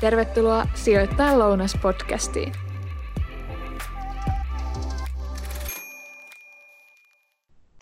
Tervetuloa 0.00 0.66
Sijoittaa 0.74 1.38
lounas-podcastiin. 1.38 2.52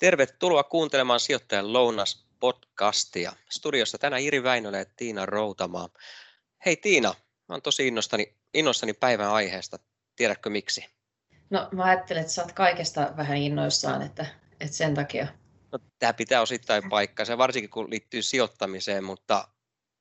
Tervetuloa 0.01 0.65
kuuntelemaan 0.65 1.21
Sijoittajan 1.21 1.73
lounas-podcastia. 1.73 3.33
Studiossa 3.51 3.99
tänään 3.99 4.23
Iri 4.23 4.43
Väinölä 4.43 4.79
ja 4.79 4.85
Tiina 4.97 5.27
Routamaa. 5.27 5.89
Hei 6.67 6.77
Tiina, 6.77 7.15
mä 7.49 7.55
oon 7.55 7.63
tosi 7.63 7.87
innostani, 7.87 8.35
innoissani 8.55 8.93
päivän 8.93 9.31
aiheesta. 9.31 9.79
Tiedätkö 10.17 10.51
miksi? 10.51 10.87
No 11.51 11.69
mä 11.73 11.85
ajattelen, 11.85 12.21
että 12.21 12.33
sä 12.33 12.43
oot 12.43 12.53
kaikesta 12.53 13.13
vähän 13.17 13.37
innoissaan, 13.37 14.03
että, 14.03 14.27
että 14.61 14.77
sen 14.77 14.95
takia. 14.95 15.27
No, 15.73 15.79
tämä 15.99 16.13
pitää 16.13 16.43
osittain 16.43 16.89
paikkansa, 16.89 17.39
varsinkin 17.39 17.71
kun 17.71 17.91
liittyy 17.91 18.23
sijoittamiseen, 18.23 19.05
mutta 19.05 19.49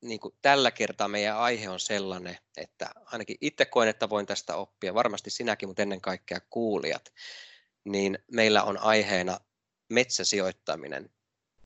niin 0.02 0.20
kuin 0.20 0.34
tällä 0.42 0.72
kertaa 0.72 1.08
meidän 1.08 1.38
aihe 1.38 1.70
on 1.70 1.80
sellainen, 1.80 2.38
että 2.58 2.90
ainakin 3.06 3.38
itse 3.42 3.66
koen, 3.66 3.90
että 3.90 4.10
voin 4.10 4.26
tästä 4.26 4.56
oppia, 4.56 4.94
varmasti 4.94 5.30
sinäkin, 5.30 5.70
mutta 5.70 5.82
ennen 5.82 6.02
kaikkea 6.02 6.40
kuulijat, 6.50 7.14
niin 7.84 8.20
meillä 8.32 8.64
on 8.64 8.78
aiheena 8.78 9.40
metsäsijoittaminen. 9.90 11.10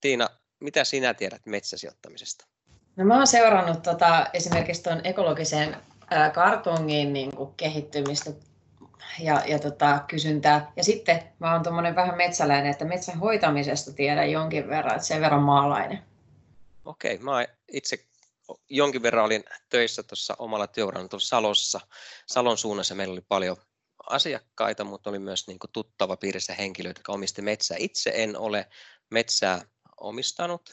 Tiina, 0.01 0.29
mitä 0.59 0.83
sinä 0.83 1.13
tiedät 1.13 1.45
metsäsijoittamisesta? 1.45 2.45
No 2.95 3.05
mä 3.05 3.17
oon 3.17 3.27
seurannut 3.27 3.83
tota, 3.83 4.27
esimerkiksi 4.33 4.83
tuon 4.83 5.01
ekologisen 5.03 5.77
ää, 6.09 6.29
kartongin 6.29 7.13
niin 7.13 7.35
kuin 7.35 7.53
kehittymistä 7.57 8.31
ja, 9.19 9.43
ja 9.47 9.59
tota, 9.59 9.99
kysyntää. 10.07 10.71
Ja 10.75 10.83
sitten 10.83 11.23
mä 11.39 11.53
oon 11.53 11.63
tuommoinen 11.63 11.95
vähän 11.95 12.17
metsäläinen, 12.17 12.71
että 12.71 12.85
metsän 12.85 13.19
hoitamisesta 13.19 13.93
tiedän 13.93 14.31
jonkin 14.31 14.69
verran, 14.69 14.95
että 14.95 15.07
sen 15.07 15.21
verran 15.21 15.43
maalainen. 15.43 15.99
Okei, 16.85 17.17
mä 17.17 17.45
itse 17.71 18.05
jonkin 18.69 19.01
verran 19.01 19.25
olin 19.25 19.43
töissä 19.69 20.03
tuossa 20.03 20.35
omalla 20.39 20.67
työuralla 20.67 21.07
tuossa 21.07 21.29
Salossa. 21.29 21.81
Salon 22.27 22.57
suunnassa 22.57 22.95
meillä 22.95 23.11
oli 23.11 23.21
paljon 23.27 23.57
asiakkaita, 24.09 24.83
mutta 24.83 25.09
oli 25.09 25.19
myös 25.19 25.47
niin 25.47 25.59
tuttava 25.73 26.17
piirissä 26.17 26.53
henkilöitä, 26.53 26.99
jotka 26.99 27.11
omisti 27.11 27.41
metsää. 27.41 27.77
Itse 27.79 28.11
en 28.13 28.37
ole 28.37 28.69
metsää 29.11 29.65
omistanut, 30.01 30.69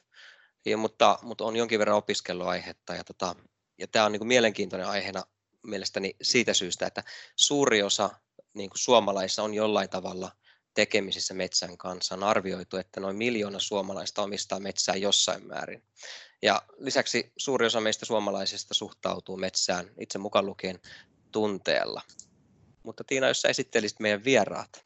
ja, 0.67 0.77
mutta, 0.77 1.19
mutta 1.23 1.45
on 1.45 1.57
jonkin 1.57 1.79
verran 1.79 1.97
opiskellut 1.97 2.47
aihetta. 2.47 2.95
Ja, 2.95 3.05
tota, 3.05 3.37
ja 3.79 3.87
tämä 3.89 4.05
on 4.05 4.13
niin 4.13 4.27
mielenkiintoinen 4.27 4.89
aiheena 4.89 5.23
mielestäni 5.63 6.17
siitä 6.23 6.55
syystä, 6.55 6.87
että 6.87 7.05
suuri 7.37 7.83
osa 7.83 8.11
niin 8.55 8.71
suomalaisissa 8.75 9.43
on 9.43 9.55
jollain 9.55 9.91
tavalla 9.91 10.33
tekemisissä 10.75 11.35
metsän 11.35 11.79
kanssa. 11.79 12.15
On 12.15 12.23
arvioitu, 12.23 12.77
että 12.77 13.01
noin 13.01 13.17
miljoona 13.17 13.59
suomalaista 13.59 14.23
omistaa 14.23 14.61
metsää 14.61 14.97
jossain 14.97 15.47
määrin. 15.47 15.85
Ja 16.43 16.63
lisäksi 16.79 17.33
suuri 17.37 17.67
osa 17.67 17.81
meistä 17.81 18.07
suomalaisista 18.07 18.75
suhtautuu 18.75 19.37
metsään 19.37 19.91
itse 20.01 20.19
mukaan 20.19 20.47
lukien 20.47 20.79
tunteella. 21.33 22.03
Mutta 22.83 23.05
Tiina, 23.05 23.29
jos 23.29 23.43
sä 23.43 23.49
esittelisit 23.49 24.01
meidän 24.01 24.25
vieraat. 24.25 24.85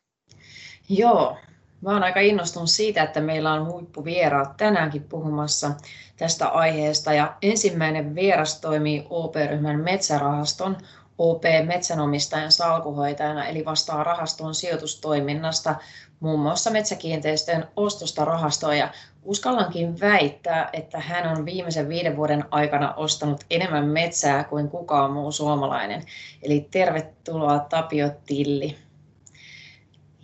Joo, 0.89 1.39
mä 1.81 1.93
oon 1.93 2.03
aika 2.03 2.21
innostunut 2.21 2.71
siitä, 2.71 3.03
että 3.03 3.21
meillä 3.21 3.53
on 3.53 3.67
huippuvieraat 3.67 4.57
tänäänkin 4.57 5.05
puhumassa 5.05 5.71
tästä 6.17 6.49
aiheesta. 6.49 7.13
Ja 7.13 7.37
ensimmäinen 7.43 8.15
vieras 8.15 8.61
toimii 8.61 9.07
OP-ryhmän 9.11 9.81
metsärahaston 9.81 10.77
OP 11.19 11.43
metsänomistajan 11.67 12.53
salkuhoitajana, 12.53 13.47
eli 13.47 13.65
vastaa 13.65 14.05
rahaston 14.05 14.55
sijoitustoiminnasta, 14.55 15.75
muun 16.21 16.41
muassa 16.41 16.71
metsäkiinteistöjen 16.71 17.69
ostosta 17.77 18.25
rahastoa. 18.25 18.75
Ja 18.75 18.93
uskallankin 19.23 20.01
väittää, 20.01 20.71
että 20.73 21.01
hän 21.01 21.39
on 21.39 21.45
viimeisen 21.47 21.89
viiden 21.89 22.17
vuoden 22.17 22.45
aikana 22.51 22.95
ostanut 22.95 23.45
enemmän 23.51 23.85
metsää 23.85 24.45
kuin 24.45 24.69
kukaan 24.69 25.13
muu 25.13 25.33
suomalainen. 25.33 26.03
Eli 26.43 26.69
tervetuloa 26.71 27.59
Tapio 27.59 28.11
Tilli. 28.27 28.77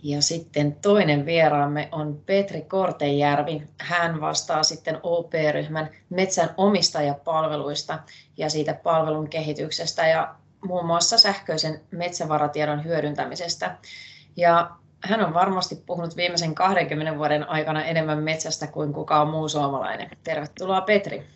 Ja 0.03 0.21
sitten 0.21 0.75
toinen 0.81 1.25
vieraamme 1.25 1.89
on 1.91 2.21
Petri 2.25 2.61
Kortejärvi. 2.61 3.63
Hän 3.77 4.21
vastaa 4.21 4.63
sitten 4.63 4.99
OP-ryhmän 5.03 5.89
metsän 6.09 6.49
omistajapalveluista 6.57 7.99
ja 8.37 8.49
siitä 8.49 8.73
palvelun 8.73 9.29
kehityksestä 9.29 10.07
ja 10.07 10.35
muun 10.65 10.85
muassa 10.85 11.17
sähköisen 11.17 11.81
metsävaratiedon 11.91 12.83
hyödyntämisestä. 12.83 13.77
Ja 14.37 14.71
hän 15.03 15.25
on 15.25 15.33
varmasti 15.33 15.75
puhunut 15.75 16.15
viimeisen 16.17 16.55
20 16.55 17.17
vuoden 17.17 17.49
aikana 17.49 17.85
enemmän 17.85 18.23
metsästä 18.23 18.67
kuin 18.67 18.93
kukaan 18.93 19.27
muu 19.27 19.49
suomalainen. 19.49 20.09
Tervetuloa 20.23 20.81
Petri. 20.81 21.27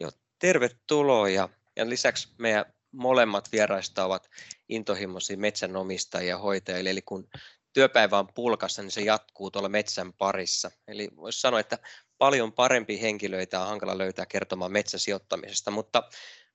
Joo, 0.00 0.10
tervetuloa 0.38 1.28
ja, 1.28 1.48
ja 1.76 1.88
lisäksi 1.88 2.28
meidän 2.38 2.64
molemmat 2.92 3.48
vieraista 3.52 4.04
ovat 4.04 4.30
intohimoisia 4.68 5.36
metsänomistajia 5.36 6.28
ja 6.28 6.38
hoitajia, 6.38 6.90
eli 6.90 7.02
kun 7.02 7.28
työpäivä 7.72 8.18
on 8.18 8.28
pulkassa, 8.34 8.82
niin 8.82 8.90
se 8.90 9.00
jatkuu 9.00 9.50
tuolla 9.50 9.68
metsän 9.68 10.12
parissa. 10.12 10.70
Eli 10.88 11.08
voisi 11.16 11.40
sanoa, 11.40 11.60
että 11.60 11.78
paljon 12.18 12.52
parempi 12.52 13.00
henkilöitä 13.00 13.60
on 13.60 13.66
hankala 13.66 13.98
löytää 13.98 14.26
kertomaan 14.26 14.72
metsäsijoittamisesta, 14.72 15.70
mutta 15.70 16.02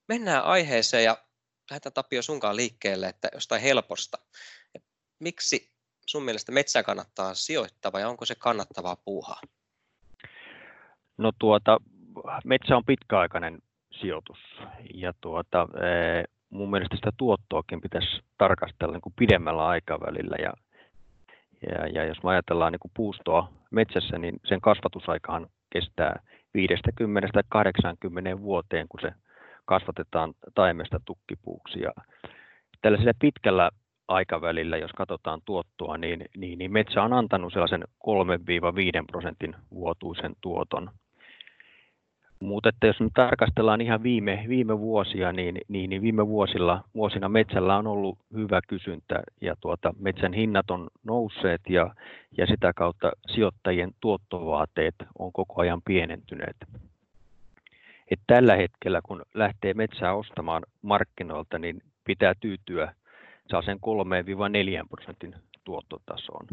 mennään 0.07 0.43
aiheeseen 0.43 1.03
ja 1.03 1.17
lähdetään 1.69 1.93
Tapio 1.93 2.21
sunkaan 2.21 2.55
liikkeelle, 2.55 3.07
että 3.07 3.29
jostain 3.33 3.61
helposta. 3.61 4.17
Miksi 5.19 5.73
sun 6.05 6.23
mielestä 6.23 6.51
metsää 6.51 6.83
kannattaa 6.83 7.33
sijoittaa 7.33 7.91
vai 7.91 8.03
onko 8.03 8.25
se 8.25 8.35
kannattavaa 8.35 8.95
puuhaa? 8.95 9.41
No 11.17 11.31
tuota, 11.39 11.77
metsä 12.45 12.77
on 12.77 12.85
pitkäaikainen 12.85 13.61
sijoitus 13.91 14.39
ja 14.93 15.13
tuota, 15.21 15.67
e, 15.75 16.23
mun 16.49 16.71
mielestä 16.71 16.95
sitä 16.95 17.11
tuottoakin 17.17 17.81
pitäisi 17.81 18.23
tarkastella 18.37 18.93
niin 18.93 19.01
kuin 19.01 19.13
pidemmällä 19.19 19.67
aikavälillä 19.67 20.35
ja, 20.39 20.53
ja, 21.69 21.87
ja 21.87 22.05
jos 22.05 22.23
me 22.23 22.29
ajatellaan 22.29 22.71
niin 22.71 22.79
kuin 22.79 22.91
puustoa 22.95 23.53
metsässä, 23.71 24.17
niin 24.17 24.39
sen 24.45 24.61
kasvatusaikahan 24.61 25.47
kestää 25.69 26.19
50-80 26.57 28.41
vuoteen, 28.41 28.87
kun 28.87 28.99
se 29.01 29.11
kasvatetaan 29.65 30.33
taimesta 30.55 30.99
tukkipuuksi. 31.05 31.79
Ja 31.81 31.91
tällaisella 32.81 33.13
pitkällä 33.19 33.69
aikavälillä, 34.07 34.77
jos 34.77 34.91
katsotaan 34.91 35.41
tuottoa, 35.45 35.97
niin, 35.97 36.25
niin, 36.37 36.59
niin 36.59 36.71
metsä 36.71 37.03
on 37.03 37.13
antanut 37.13 37.53
sellaisen 37.53 37.83
3-5 37.83 37.85
prosentin 39.11 39.55
vuotuisen 39.71 40.33
tuoton. 40.41 40.89
Mutta 42.39 42.69
että 42.69 42.87
jos 42.87 42.99
nyt 42.99 43.13
tarkastellaan 43.15 43.81
ihan 43.81 44.03
viime, 44.03 44.45
viime 44.47 44.79
vuosia, 44.79 45.31
niin, 45.31 45.57
niin, 45.67 45.89
niin 45.89 46.01
viime 46.01 46.27
vuosilla, 46.27 46.83
vuosina 46.95 47.29
metsällä 47.29 47.77
on 47.77 47.87
ollut 47.87 48.17
hyvä 48.33 48.59
kysyntä 48.67 49.23
ja 49.41 49.55
tuota, 49.61 49.93
metsän 49.99 50.33
hinnat 50.33 50.71
on 50.71 50.87
nousseet 51.03 51.61
ja, 51.69 51.95
ja 52.37 52.47
sitä 52.47 52.73
kautta 52.75 53.11
sijoittajien 53.27 53.91
tuottovaateet 54.01 54.95
on 55.19 55.33
koko 55.33 55.61
ajan 55.61 55.81
pienentyneet 55.85 56.57
että 58.13 58.23
tällä 58.27 58.55
hetkellä, 58.55 59.01
kun 59.05 59.21
lähtee 59.33 59.73
metsää 59.73 60.13
ostamaan 60.13 60.63
markkinoilta, 60.81 61.59
niin 61.59 61.81
pitää 62.03 62.33
tyytyä 62.39 62.93
saa 63.51 63.61
sen 63.61 63.77
3-4 64.83 64.87
prosentin 64.89 65.35
tuottotasoon. 65.63 66.47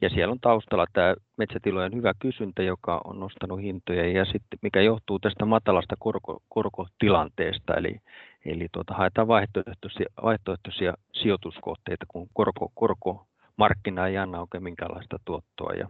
Ja 0.00 0.10
siellä 0.10 0.32
on 0.32 0.40
taustalla 0.40 0.86
tämä 0.92 1.14
metsätilojen 1.36 1.94
hyvä 1.94 2.12
kysyntä, 2.18 2.62
joka 2.62 3.00
on 3.04 3.20
nostanut 3.20 3.60
hintoja 3.60 4.08
ja 4.08 4.24
sitten 4.24 4.58
mikä 4.62 4.80
johtuu 4.80 5.18
tästä 5.18 5.44
matalasta 5.44 5.94
korko, 5.98 6.42
korkotilanteesta, 6.48 7.74
eli, 7.74 8.00
eli 8.44 8.68
tuota, 8.72 8.94
haetaan 8.94 9.28
vaihtoehtoisia, 9.28 10.06
vaihtoehtoisia 10.22 10.94
sijoituskohteita, 11.12 12.06
kun 12.08 12.28
korko, 12.34 12.72
korkomarkkina 12.74 14.06
ei 14.06 14.16
anna 14.16 14.40
oikein 14.40 14.62
minkäänlaista 14.62 15.18
tuottoa 15.24 15.72
ja, 15.72 15.86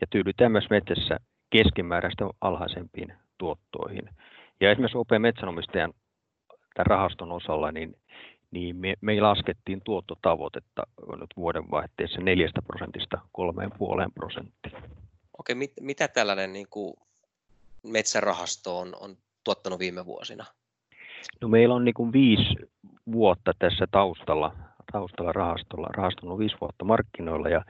ja 0.00 0.06
tyydytään 0.10 0.52
myös 0.52 0.70
metsässä 0.70 1.16
keskimääräistä 1.50 2.24
alhaisempiin 2.40 3.12
tuottoihin. 3.40 4.10
Ja 4.60 4.70
esimerkiksi 4.70 4.98
OP 4.98 5.08
metsänomistajan 5.18 5.92
tämän 6.74 6.86
rahaston 6.86 7.32
osalla, 7.32 7.72
niin, 7.72 7.96
niin 8.50 8.76
me, 8.76 8.94
me 9.00 9.20
laskettiin 9.20 9.80
tuottotavoitetta 9.84 10.82
nyt 11.20 11.30
vuodenvaihteessa 11.36 12.20
4 12.20 12.48
prosentista 12.66 13.18
3,5 13.38 14.12
prosenttia. 14.14 14.82
Okei, 15.38 15.54
mit, 15.54 15.72
mitä 15.80 16.08
tällainen 16.08 16.52
niin 16.52 16.66
kuin 16.70 16.94
metsärahasto 17.82 18.78
on, 18.78 18.96
on 19.00 19.16
tuottanut 19.44 19.78
viime 19.78 20.06
vuosina? 20.06 20.44
No 21.40 21.48
meillä 21.48 21.74
on 21.74 21.84
niin 21.84 21.94
kuin 21.94 22.12
viisi 22.12 22.56
vuotta 23.12 23.52
tässä 23.58 23.86
taustalla, 23.90 24.56
taustalla 24.92 25.32
rahastolla. 25.32 25.88
Rahasto 25.92 26.32
on 26.32 26.38
viisi 26.38 26.56
vuotta 26.60 26.84
markkinoilla 26.84 27.48
ja 27.48 27.64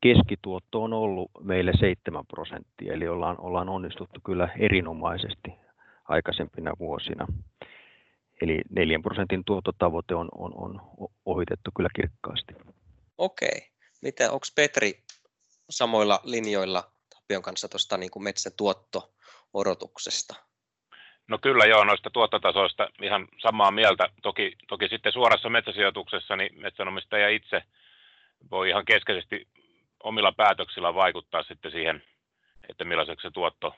keskituotto 0.00 0.82
on 0.82 0.92
ollut 0.92 1.30
meille 1.40 1.72
7 1.80 2.26
prosenttia, 2.26 2.92
eli 2.92 3.08
ollaan, 3.08 3.40
ollaan 3.40 3.68
onnistuttu 3.68 4.20
kyllä 4.24 4.48
erinomaisesti 4.58 5.52
aikaisempina 6.04 6.72
vuosina. 6.78 7.26
Eli 8.42 8.60
4 8.70 8.98
prosentin 9.02 9.44
tuottotavoite 9.44 10.14
on, 10.14 10.28
on, 10.32 10.52
on 10.56 10.80
ohitettu 11.24 11.70
kyllä 11.76 11.88
kirkkaasti. 11.96 12.54
Okei. 13.18 13.70
Miten, 14.02 14.30
onko 14.30 14.46
Petri 14.54 15.02
samoilla 15.70 16.20
linjoilla 16.24 16.90
Tapion 17.14 17.42
kanssa 17.42 17.68
tuosta 17.68 17.96
niin 17.96 18.10
metsätuotto-odotuksesta? 18.18 20.34
No 21.28 21.38
kyllä 21.38 21.64
joo, 21.64 21.84
noista 21.84 22.10
tuottotasoista 22.10 22.88
ihan 23.02 23.28
samaa 23.38 23.70
mieltä. 23.70 24.08
Toki, 24.22 24.56
toki 24.68 24.88
sitten 24.88 25.12
suorassa 25.12 25.48
metsäsijoituksessa 25.48 26.36
niin 26.36 26.60
metsänomistaja 26.60 27.28
itse 27.28 27.62
voi 28.50 28.68
ihan 28.68 28.84
keskeisesti 28.84 29.48
omilla 30.06 30.32
päätöksillä 30.32 30.94
vaikuttaa 30.94 31.42
sitten 31.42 31.70
siihen, 31.70 32.02
että 32.68 32.84
millaiseksi 32.84 33.22
se 33.22 33.30
tuotto 33.30 33.74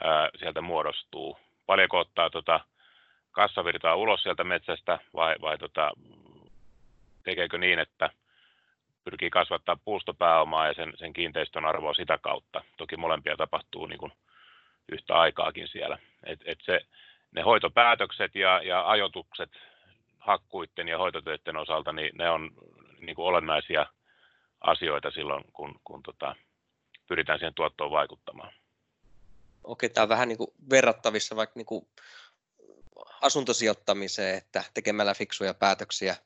ää, 0.00 0.30
sieltä 0.38 0.60
muodostuu. 0.60 1.38
Paljonko 1.66 1.98
ottaa 1.98 2.30
tota 2.30 2.60
kassavirtaa 3.30 3.94
ulos 3.94 4.22
sieltä 4.22 4.44
metsästä 4.44 4.98
vai, 5.14 5.36
vai 5.40 5.58
tota, 5.58 5.90
tekeekö 7.24 7.58
niin, 7.58 7.78
että 7.78 8.10
pyrkii 9.04 9.30
kasvattaa 9.30 9.76
puustopääomaa 9.84 10.66
ja 10.66 10.74
sen, 10.74 10.92
sen 10.96 11.12
kiinteistön 11.12 11.64
arvoa 11.64 11.94
sitä 11.94 12.18
kautta. 12.18 12.64
Toki 12.76 12.96
molempia 12.96 13.36
tapahtuu 13.36 13.86
niin 13.86 13.98
kuin 13.98 14.12
yhtä 14.92 15.14
aikaakin 15.14 15.68
siellä. 15.68 15.98
Et, 16.24 16.40
et 16.44 16.58
se, 16.62 16.80
ne 17.32 17.42
hoitopäätökset 17.42 18.34
ja, 18.34 18.60
ja 18.62 18.88
ajotukset 18.88 19.50
hakkuitten 20.18 20.88
ja 20.88 20.98
hoitotöiden 20.98 21.56
osalta, 21.56 21.92
niin 21.92 22.10
ne 22.18 22.30
on 22.30 22.50
niin 23.00 23.16
kuin 23.16 23.26
olennaisia 23.26 23.86
asioita 24.60 25.10
silloin, 25.10 25.44
kun, 25.52 25.80
kun 25.84 26.02
tota, 26.02 26.36
pyritään 27.08 27.38
siihen 27.38 27.54
tuottoon 27.54 27.90
vaikuttamaan. 27.90 28.52
Okei, 29.64 29.88
tämä 29.88 30.02
on 30.02 30.08
vähän 30.08 30.28
niin 30.28 30.38
kuin 30.38 30.50
verrattavissa 30.70 31.36
vaikka 31.36 31.52
niin 31.56 31.66
kuin 31.66 31.88
asuntosijoittamiseen, 33.22 34.38
että 34.38 34.64
tekemällä 34.74 35.14
fiksuja 35.14 35.54
päätöksiä 35.54 36.16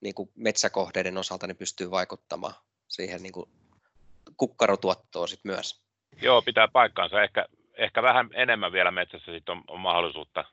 niin 0.00 0.14
kuin 0.14 0.30
metsäkohteiden 0.34 1.18
osalta 1.18 1.46
niin 1.46 1.56
pystyy 1.56 1.90
vaikuttamaan 1.90 2.54
siihen 2.88 3.22
niin 3.22 3.32
kuin 3.32 3.50
kukkarotuottoon 4.36 5.28
sit 5.28 5.40
myös. 5.44 5.82
Joo, 6.22 6.42
pitää 6.42 6.68
paikkaansa. 6.68 7.22
Ehkä, 7.22 7.46
ehkä 7.74 8.02
vähän 8.02 8.30
enemmän 8.34 8.72
vielä 8.72 8.90
metsässä 8.90 9.32
sit 9.32 9.48
on, 9.48 9.64
on 9.68 9.80
mahdollisuutta 9.80 10.44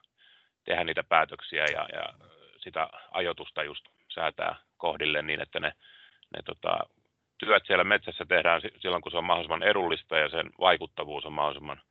tehdä 0.63 0.83
niitä 0.83 1.03
päätöksiä 1.03 1.65
ja, 1.65 1.88
ja 1.94 2.13
sitä 2.57 2.89
ajoitusta 3.11 3.63
just 3.63 3.85
säätää 4.13 4.56
kohdille 4.77 5.21
niin, 5.21 5.41
että 5.41 5.59
ne, 5.59 5.73
ne 6.35 6.41
tota, 6.45 6.79
työt 7.39 7.63
siellä 7.68 7.83
metsässä 7.83 8.25
tehdään 8.25 8.62
silloin, 8.80 9.01
kun 9.01 9.12
se 9.12 9.18
on 9.18 9.24
mahdollisimman 9.24 9.63
edullista 9.63 10.18
ja 10.18 10.30
sen 10.30 10.50
vaikuttavuus 10.59 11.25
on 11.25 11.33
mahdollisimman 11.33 11.81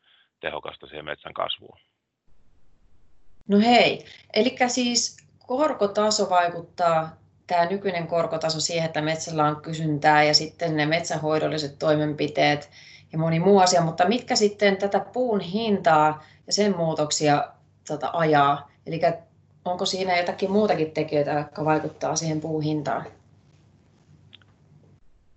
tehokasta 0.41 0.87
siihen 0.87 1.05
metsän 1.05 1.35
kasvuun. 1.35 1.79
No 3.49 3.59
hei, 3.59 4.05
eli 4.35 4.57
siis 4.69 5.29
korkotaso 5.47 6.31
vaikuttaa 6.31 7.17
tämä 7.47 7.67
nykyinen 7.67 8.07
korkotaso 8.07 8.61
siihen, 8.61 8.87
että 8.87 9.01
metsällä 9.01 9.45
on 9.45 9.63
kysyntää 9.63 10.23
ja 10.23 10.35
sitten 10.35 10.77
ne 10.77 10.87
metsänhoidolliset 10.87 11.79
toimenpiteet 11.79 12.71
ja 13.13 13.19
moni 13.19 13.41
muu 13.41 13.59
asia, 13.59 13.83
mutta 13.83 14.09
mitkä 14.09 14.37
sitten 14.37 14.77
tätä 14.77 15.01
puun 15.01 15.41
hintaa 15.41 16.25
ja 16.47 16.53
sen 16.53 16.77
muutoksia 16.77 17.49
tota, 17.89 18.11
ajaa? 18.13 18.71
Eli 18.87 19.01
onko 19.65 19.87
siinä 19.87 20.19
jotakin 20.19 20.51
muutakin 20.51 20.91
tekijöitä, 20.91 21.31
jotka 21.31 21.65
vaikuttaa 21.65 22.17
siihen 22.17 22.41
puun 22.41 22.63
hintaan? 22.63 23.18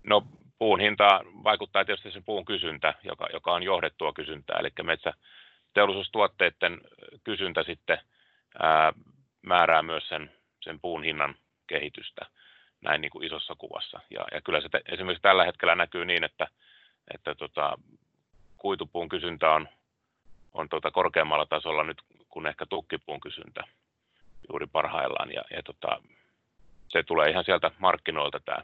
No 0.04 0.26
puun 0.58 0.80
hinta 0.80 1.20
vaikuttaa 1.44 1.84
tietysti 1.84 2.10
se 2.10 2.22
puun 2.26 2.44
kysyntä, 2.44 2.94
joka, 3.04 3.26
joka 3.32 3.52
on 3.52 3.62
johdettua 3.62 4.12
kysyntää, 4.12 4.60
eli 4.60 4.68
metsäteollisuustuotteiden 4.82 6.80
kysyntä 7.24 7.62
sitten 7.62 7.98
ää, 8.58 8.92
määrää 9.42 9.82
myös 9.82 10.08
sen, 10.08 10.32
sen 10.60 10.80
puun 10.80 11.02
hinnan 11.02 11.34
kehitystä 11.66 12.26
näin 12.80 13.00
niin 13.00 13.10
kuin 13.10 13.24
isossa 13.24 13.54
kuvassa. 13.58 14.00
Ja, 14.10 14.24
ja 14.32 14.40
kyllä 14.40 14.60
se 14.60 14.68
te, 14.68 14.80
esimerkiksi 14.88 15.22
tällä 15.22 15.44
hetkellä 15.44 15.74
näkyy 15.74 16.04
niin, 16.04 16.24
että, 16.24 16.46
että 17.14 17.34
tota, 17.34 17.78
kuitupuun 18.56 19.08
kysyntä 19.08 19.50
on, 19.50 19.68
on 20.54 20.68
tota 20.68 20.90
korkeammalla 20.90 21.46
tasolla 21.46 21.84
nyt 21.84 22.02
kuin 22.28 22.46
ehkä 22.46 22.66
tukkipuun 22.66 23.20
kysyntä 23.20 23.64
juuri 24.48 24.66
parhaillaan. 24.66 25.32
Ja, 25.32 25.42
ja 25.56 25.62
tota, 25.62 26.02
se 26.88 27.02
tulee 27.02 27.30
ihan 27.30 27.44
sieltä 27.44 27.70
markkinoilta 27.78 28.40
tämä, 28.40 28.62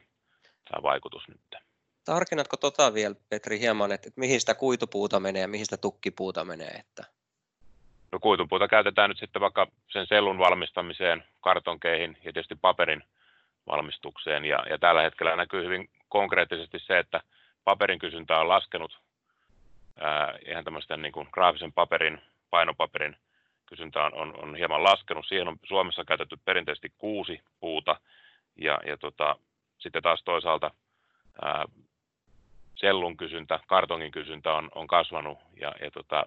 tämä 0.68 0.82
vaikutus 0.82 1.28
nyt. 1.28 1.62
Tarkennatko 2.04 2.56
tota 2.56 2.94
vielä, 2.94 3.14
Petri, 3.28 3.58
hieman, 3.60 3.92
että, 3.92 4.08
että 4.08 4.20
mihin 4.20 4.40
sitä 4.40 4.54
kuitupuuta 4.54 5.20
menee 5.20 5.42
ja 5.42 5.48
mihin 5.48 5.66
sitä 5.66 5.76
tukkipuuta 5.76 6.44
menee? 6.44 6.68
Että... 6.68 7.04
No 8.12 8.18
kuitupuuta 8.18 8.68
käytetään 8.68 9.10
nyt 9.10 9.18
sitten 9.18 9.42
vaikka 9.42 9.66
sen 9.92 10.06
sellun 10.06 10.38
valmistamiseen, 10.38 11.24
kartonkeihin 11.40 12.18
ja 12.24 12.32
tietysti 12.32 12.54
paperin 12.54 13.02
valmistukseen. 13.66 14.44
Ja, 14.44 14.66
ja 14.70 14.78
tällä 14.78 15.02
hetkellä 15.02 15.36
näkyy 15.36 15.64
hyvin 15.64 15.90
konkreettisesti 16.08 16.78
se, 16.78 16.98
että 16.98 17.20
paperin 17.64 17.98
kysyntä 17.98 18.38
on 18.38 18.48
laskenut. 18.48 19.00
Ää, 20.00 20.38
ihan 20.46 20.64
tämmöisten 20.64 21.02
niin 21.02 21.12
kuin 21.12 21.28
graafisen 21.32 21.72
paperin, 21.72 22.22
painopaperin 22.50 23.16
kysyntä 23.66 24.04
on, 24.04 24.14
on, 24.14 24.42
on 24.42 24.56
hieman 24.56 24.84
laskenut. 24.84 25.26
Siihen 25.26 25.48
on 25.48 25.56
Suomessa 25.68 26.04
käytetty 26.04 26.38
perinteisesti 26.44 26.92
kuusi 26.98 27.40
puuta. 27.60 28.00
Ja, 28.56 28.80
ja 28.86 28.96
tota, 28.96 29.36
sitten 29.78 30.02
taas 30.02 30.22
toisaalta 30.24 30.70
ää, 31.42 31.64
sellun 32.76 33.16
kysyntä, 33.16 33.60
kartongin 33.66 34.12
kysyntä 34.12 34.52
on, 34.52 34.70
on 34.74 34.86
kasvanut 34.86 35.38
ja, 35.60 35.74
ja 35.80 35.90
tota, 35.90 36.24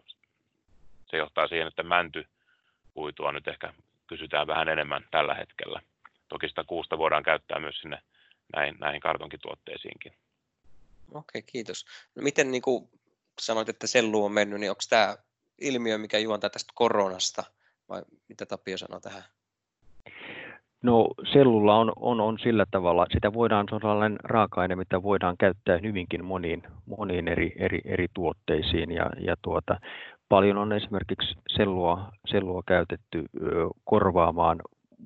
se 1.09 1.17
johtaa 1.17 1.47
siihen, 1.47 1.67
että 1.67 1.83
mänty 1.83 2.27
kuitua 2.93 3.31
nyt 3.31 3.47
ehkä 3.47 3.73
kysytään 4.07 4.47
vähän 4.47 4.69
enemmän 4.69 5.07
tällä 5.11 5.33
hetkellä. 5.33 5.81
Toki 6.29 6.49
sitä 6.49 6.63
kuusta 6.63 6.97
voidaan 6.97 7.23
käyttää 7.23 7.59
myös 7.59 7.79
sinne 7.81 8.01
näihin, 8.55 8.75
näihin 8.79 9.01
kartonkituotteisiinkin. 9.01 10.13
Okei, 11.13 11.41
kiitos. 11.41 11.85
No 12.15 12.23
miten 12.23 12.51
niin 12.51 12.61
kuin 12.61 12.89
sanoit, 13.41 13.69
että 13.69 13.87
sellu 13.87 14.25
on 14.25 14.31
mennyt, 14.31 14.59
niin 14.59 14.69
onko 14.69 14.81
tämä 14.89 15.17
ilmiö, 15.61 15.97
mikä 15.97 16.17
juontaa 16.17 16.49
tästä 16.49 16.71
koronasta, 16.75 17.43
vai 17.89 18.01
mitä 18.27 18.45
Tapio 18.45 18.77
sanoo 18.77 18.99
tähän? 18.99 19.23
No 20.83 21.07
sellulla 21.33 21.75
on, 21.75 21.93
on, 21.95 22.21
on 22.21 22.39
sillä 22.39 22.65
tavalla, 22.71 23.05
sitä 23.13 23.33
voidaan, 23.33 23.65
se 23.69 23.75
on 23.75 23.81
sellainen 23.81 24.19
raaka-aine, 24.23 24.75
mitä 24.75 25.03
voidaan 25.03 25.37
käyttää 25.37 25.79
hyvinkin 25.83 26.25
moniin, 26.25 26.63
moniin 26.85 27.27
eri, 27.27 27.53
eri, 27.55 27.81
eri 27.85 28.07
tuotteisiin. 28.13 28.91
Ja, 28.91 29.09
ja 29.19 29.35
tuota, 29.41 29.79
paljon 30.29 30.57
on 30.57 30.73
esimerkiksi 30.73 31.35
sellua, 31.47 32.11
sellua 32.27 32.63
käytetty 32.67 33.25
korvaamaan 33.83 34.59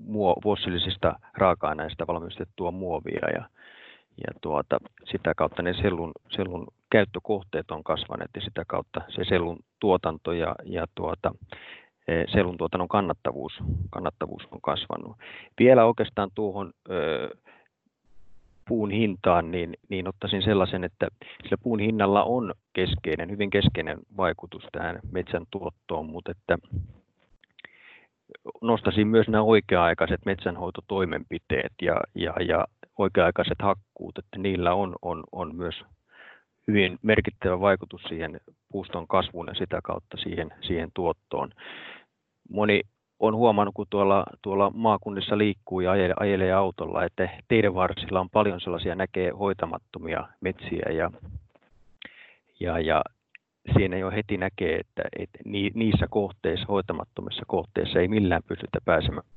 muo, 0.06 0.36
fossiilisista 0.44 1.19
raaka-aineista 1.38 2.07
valmistettua 2.07 2.72
muovia. 2.72 3.30
Ja, 3.33 3.50
ja 4.18 4.33
tuota, 4.42 4.77
sitä 5.12 5.33
kautta 5.33 5.62
ne 5.62 5.74
sellun, 5.74 6.12
sellun 6.30 6.68
käyttökohteet 6.89 7.72
on 7.72 7.83
kasvaneet 7.83 8.31
ja 8.36 8.42
sitä 8.42 8.63
kautta 8.68 9.01
se 9.10 9.24
sellun 9.24 9.60
tuotanto 9.80 10.31
ja, 10.31 10.56
ja 10.63 10.86
tuota, 10.95 11.31
e, 12.07 12.24
sellun 12.28 12.58
tuotannon 12.58 12.88
kannattavuus, 12.88 13.53
kannattavuus 13.89 14.48
on 14.51 14.62
kasvanut. 14.62 15.18
Vielä 15.60 15.86
oikeastaan 15.86 16.30
tuohon 16.36 16.74
puun 18.68 18.91
hintaan, 18.91 19.51
niin, 19.51 19.74
niin 19.89 20.08
ottaisin 20.08 20.44
sellaisen, 20.44 20.84
että 20.84 21.08
sillä 21.44 21.58
puun 21.63 21.80
hinnalla 21.80 22.24
on 22.24 22.53
keskeinen, 22.74 23.32
hyvin 23.32 23.50
keskeinen 23.50 23.98
vaikutus 24.18 24.63
tähän 24.72 25.00
metsän 25.12 25.46
tuottoon, 25.51 26.06
mutta 26.06 26.32
että 26.32 26.58
nostaisin 28.62 29.08
myös 29.08 29.27
nämä 29.27 29.44
oikea-aikaiset 29.44 30.25
metsänhoitotoimenpiteet 30.25 31.74
ja, 31.82 31.96
ja, 32.15 32.34
ja 32.48 32.65
oikea-aikaiset 32.98 33.62
hakkuut, 33.62 34.18
että 34.18 34.39
niillä 34.39 34.74
on, 34.74 34.96
on, 35.01 35.24
on 35.32 35.56
myös 35.56 35.75
hyvin 36.67 37.00
merkittävä 37.01 37.60
vaikutus 37.60 38.01
siihen 38.03 38.39
puuston 38.72 39.07
kasvuun 39.07 39.48
ja 39.48 39.53
sitä 39.53 39.79
kautta 39.84 40.17
siihen, 40.17 40.53
siihen 40.62 40.89
tuottoon. 40.93 41.51
Moni 42.50 42.81
on 43.19 43.36
huomannut, 43.36 43.75
kun 43.75 43.86
tuolla, 43.89 44.25
tuolla 44.41 44.69
maakunnissa 44.69 45.38
liikkuu 45.38 45.79
ja 45.79 45.91
ajelee, 45.91 46.15
ajelee 46.19 46.53
autolla, 46.53 47.03
että 47.03 47.29
teidän 47.48 47.75
varsilla 47.75 48.19
on 48.19 48.29
paljon 48.29 48.62
sellaisia 48.62 48.95
näkee 48.95 49.29
hoitamattomia 49.29 50.27
metsiä 50.41 50.91
ja, 50.91 51.12
ja, 52.60 52.79
ja 52.79 53.01
siinä 53.77 53.98
jo 53.98 54.12
heti 54.12 54.38
näkee, 54.38 54.75
että, 54.75 55.03
että 55.19 55.39
niissä 55.74 56.07
kohteissa, 56.10 56.65
hoitamattomissa 56.67 57.43
kohteissa 57.48 58.00
ei 58.00 58.07
millään 58.07 58.43
pystytä 58.48 58.79
pääsemään 58.86 59.27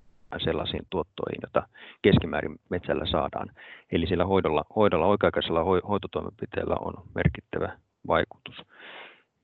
sellaisiin 0.44 0.86
tuottoihin, 0.90 1.38
joita 1.42 1.68
keskimäärin 2.02 2.56
metsällä 2.68 3.06
saadaan. 3.06 3.50
Eli 3.92 4.06
sillä 4.06 4.24
hoidolla, 4.24 4.64
hoidolla 4.76 5.06
oikea-aikaisella 5.06 5.64
hoitotoimenpiteellä 5.64 6.76
on 6.80 6.94
merkittävä 7.14 7.78
vaikutus. 8.06 8.66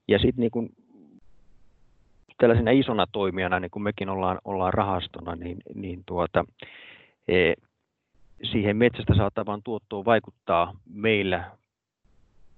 Ja 0.09 0.19
sitten 0.19 0.41
niin 0.41 0.75
tällaisena 2.39 2.71
isona 2.71 3.07
toimijana, 3.13 3.61
niin 3.61 3.71
kuin 3.71 3.83
mekin 3.83 4.09
ollaan, 4.09 4.39
ollaan 4.45 4.75
rahastona, 4.75 5.37
niin, 5.37 5.57
niin 5.75 6.03
tuota, 6.07 6.45
e, 7.29 7.53
siihen 8.43 8.77
metsästä 8.77 9.15
saatavan 9.15 9.63
tuottoon 9.63 10.05
vaikuttaa 10.05 10.75
meillä 10.95 11.51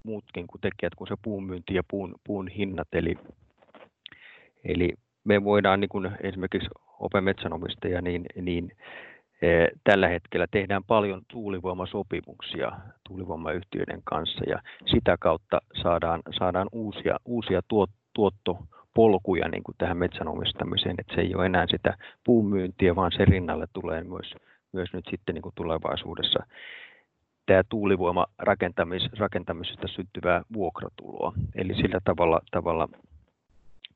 muutkin 0.03 0.47
kuin 0.47 0.61
tekijät 0.61 0.95
kuin 0.95 1.07
se 1.07 1.15
puun 1.21 1.43
myynti 1.43 1.73
ja 1.73 1.83
puun, 1.87 2.15
puun 2.23 2.47
hinnat. 2.47 2.87
Eli, 2.93 3.17
eli 4.63 4.93
me 5.23 5.43
voidaan 5.43 5.79
niin 5.79 5.89
kuin 5.89 6.11
esimerkiksi 6.21 6.69
Open 6.99 7.23
metsänomistaja, 7.23 8.01
niin, 8.01 8.25
niin 8.41 8.71
e, 9.41 9.67
tällä 9.83 10.07
hetkellä 10.07 10.47
tehdään 10.51 10.83
paljon 10.83 11.21
tuulivoimasopimuksia 11.27 12.71
tuulivoimayhtiöiden 13.07 14.01
kanssa 14.03 14.43
ja 14.49 14.61
sitä 14.85 15.17
kautta 15.19 15.61
saadaan, 15.81 16.21
saadaan 16.39 16.67
uusia, 16.71 17.17
uusia 17.25 17.61
tuot, 17.67 17.89
tuotto 18.13 18.57
polkuja 18.93 19.47
niin 19.47 19.63
kuin 19.63 19.75
tähän 19.77 19.97
metsän 19.97 20.27
omistamiseen, 20.27 20.95
että 20.99 21.15
se 21.15 21.21
ei 21.21 21.35
ole 21.35 21.45
enää 21.45 21.65
sitä 21.69 21.97
puun 22.25 22.45
myyntiä, 22.45 22.95
vaan 22.95 23.11
sen 23.11 23.27
rinnalle 23.27 23.67
tulee 23.73 24.03
myös, 24.03 24.35
myös 24.73 24.93
nyt 24.93 25.05
sitten 25.09 25.35
niin 25.35 25.43
kuin 25.43 25.55
tulevaisuudessa 25.55 26.39
tämä 27.47 27.63
tuulivoima 27.69 28.25
rakentamis, 28.37 29.09
rakentamisesta 29.19 29.87
syntyvää 29.87 30.41
vuokratuloa. 30.53 31.33
Eli 31.55 31.75
sillä 31.75 31.99
tavalla, 32.03 32.41
tavalla 32.51 32.89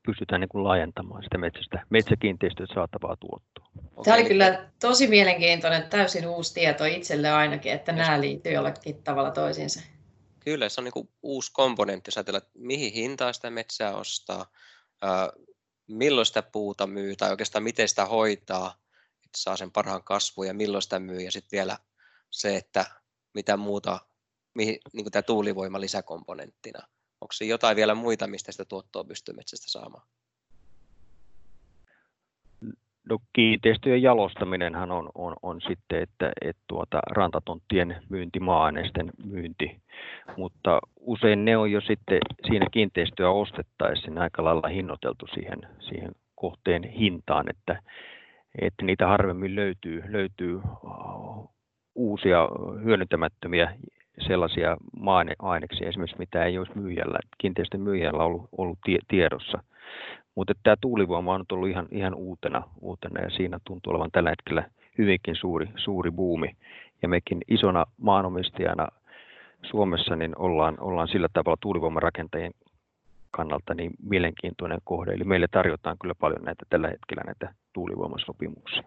pystytään 0.06 0.40
niin 0.40 0.48
kuin 0.48 0.64
laajentamaan 0.64 1.22
sitä 1.22 1.38
metsästä, 1.38 1.86
metsäkiinteistöistä 1.90 2.74
saatavaa 2.74 3.16
tuottoa. 3.16 3.68
Tämä 4.04 4.16
oli 4.16 4.24
kyllä 4.24 4.70
tosi 4.80 5.06
mielenkiintoinen, 5.06 5.88
täysin 5.90 6.28
uusi 6.28 6.54
tieto 6.54 6.84
itselle 6.84 7.30
ainakin, 7.30 7.72
että 7.72 7.92
nämä 7.92 8.20
liittyy 8.20 8.52
jollakin 8.52 9.02
tavalla 9.02 9.30
toisiinsa. 9.30 9.80
Kyllä, 10.40 10.68
se 10.68 10.80
on 10.80 10.84
niin 10.84 10.92
kuin 10.92 11.08
uusi 11.22 11.52
komponentti, 11.52 12.08
jos 12.08 12.16
ajatellaan, 12.16 12.42
että 12.42 12.58
mihin 12.58 12.92
hintaa 12.92 13.32
sitä 13.32 13.50
metsää 13.50 13.96
ostaa, 13.96 14.46
milloin 15.86 16.26
sitä 16.26 16.42
puuta 16.42 16.86
myy 16.86 17.16
tai 17.16 17.30
oikeastaan 17.30 17.62
miten 17.62 17.88
sitä 17.88 18.06
hoitaa, 18.06 18.74
että 19.24 19.38
saa 19.38 19.56
sen 19.56 19.70
parhaan 19.70 20.04
kasvun 20.04 20.46
ja 20.46 20.54
milloin 20.54 20.82
sitä 20.82 20.98
myy 20.98 21.20
ja 21.20 21.32
sitten 21.32 21.56
vielä 21.56 21.78
se, 22.30 22.56
että 22.56 22.84
mitä 23.34 23.56
muuta, 23.56 23.98
mihin, 24.54 24.78
niin 24.92 25.04
kuin 25.04 25.12
tämä 25.12 25.22
tuulivoima 25.22 25.80
lisäkomponenttina. 25.80 26.88
Onko 27.22 27.32
se 27.32 27.44
jotain 27.44 27.76
vielä 27.76 27.94
muita, 27.94 28.26
mistä 28.26 28.52
sitä 28.52 28.64
tuottoa 28.64 29.04
pystyy 29.04 29.34
metsästä 29.34 29.70
saamaan? 29.70 30.06
No 33.08 33.18
kiinteistöjen 33.32 34.02
jalostaminenhan 34.02 34.90
on, 34.90 35.10
on, 35.14 35.36
on 35.42 35.60
sitten, 35.60 36.02
että, 36.02 36.32
että 36.40 36.62
tuota, 36.66 37.00
rantatonttien 37.10 38.02
myynti, 38.08 38.40
maa-aineisten 38.40 39.10
myynti, 39.24 39.80
mutta 40.36 40.80
usein 41.00 41.44
ne 41.44 41.56
on 41.56 41.72
jo 41.72 41.80
sitten 41.80 42.20
siinä 42.46 42.66
kiinteistöä 42.70 43.30
ostettaessa 43.30 44.10
aika 44.16 44.44
lailla 44.44 44.68
hinnoiteltu 44.68 45.26
siihen, 45.34 45.58
siihen 45.80 46.12
kohteen 46.34 46.82
hintaan, 46.82 47.50
että, 47.50 47.82
että 48.60 48.84
niitä 48.84 49.06
harvemmin 49.06 49.56
löytyy, 49.56 50.02
löytyy 50.08 50.60
uusia 51.94 52.48
hyödyntämättömiä 52.84 53.74
sellaisia 54.26 54.76
maa-aineksia 54.96 55.88
esimerkiksi, 55.88 56.18
mitä 56.18 56.44
ei 56.44 56.58
olisi 56.58 56.78
myyjällä, 56.78 57.18
kiinteistön 57.38 57.80
myyjällä 57.80 58.24
ollut, 58.24 58.48
ollut 58.58 58.78
tiedossa. 59.08 59.62
Mutta 60.34 60.52
tämä 60.62 60.76
tuulivoima 60.80 61.34
on 61.34 61.44
ollut 61.52 61.68
ihan, 61.68 61.88
ihan 61.90 62.14
uutena, 62.14 62.62
uutena 62.80 63.20
ja 63.20 63.30
siinä 63.30 63.58
tuntuu 63.64 63.90
olevan 63.90 64.10
tällä 64.12 64.30
hetkellä 64.30 64.64
hyvinkin 64.98 65.36
suuri, 65.36 65.68
suuri 65.76 66.10
buumi. 66.10 66.56
Ja 67.02 67.08
mekin 67.08 67.40
isona 67.48 67.84
maanomistajana 67.98 68.88
Suomessa 69.62 70.16
niin 70.16 70.38
ollaan, 70.38 70.80
ollaan 70.80 71.08
sillä 71.08 71.28
tavalla 71.32 71.58
tuulivoimarakentajien 71.60 72.52
kannalta 73.30 73.74
niin 73.74 73.90
mielenkiintoinen 74.08 74.78
kohde. 74.84 75.12
Eli 75.12 75.24
meille 75.24 75.48
tarjotaan 75.50 75.96
kyllä 76.00 76.14
paljon 76.14 76.42
näitä 76.44 76.66
tällä 76.70 76.88
hetkellä 76.88 77.22
näitä 77.26 77.54
tuulivoimasopimuksia. 77.72 78.82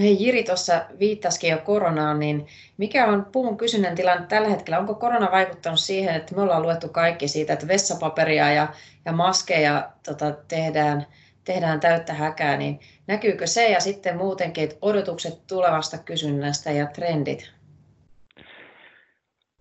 Hei, 0.00 0.16
Jiri 0.20 0.42
tuossa 0.42 0.84
viittasikin 0.98 1.50
jo 1.50 1.58
koronaan, 1.58 2.18
niin 2.18 2.46
mikä 2.76 3.06
on 3.06 3.26
puun 3.32 3.56
kysynnän 3.56 3.94
tilanne 3.94 4.26
tällä 4.26 4.48
hetkellä? 4.48 4.78
Onko 4.78 4.94
korona 4.94 5.30
vaikuttanut 5.30 5.80
siihen, 5.80 6.14
että 6.14 6.34
me 6.34 6.42
ollaan 6.42 6.62
luettu 6.62 6.88
kaikki 6.88 7.28
siitä, 7.28 7.52
että 7.52 7.68
vessapaperia 7.68 8.52
ja, 8.52 8.68
ja 9.04 9.12
maskeja 9.12 9.90
tota, 10.06 10.32
tehdään, 10.48 11.06
tehdään 11.44 11.80
täyttä 11.80 12.14
häkää, 12.14 12.56
niin 12.56 12.80
näkyykö 13.06 13.46
se 13.46 13.70
ja 13.70 13.80
sitten 13.80 14.16
muutenkin 14.16 14.64
että 14.64 14.76
odotukset 14.82 15.46
tulevasta 15.46 15.98
kysynnästä 15.98 16.70
ja 16.70 16.86
trendit? 16.86 17.52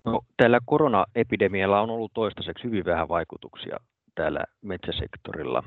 No, 0.05 0.21
tällä 0.37 0.59
koronaepidemialla 0.65 1.81
on 1.81 1.89
ollut 1.89 2.13
toistaiseksi 2.13 2.63
hyvin 2.63 2.85
vähän 2.85 3.09
vaikutuksia 3.09 3.77
täällä 4.15 4.43
metsäsektorilla. 4.61 5.63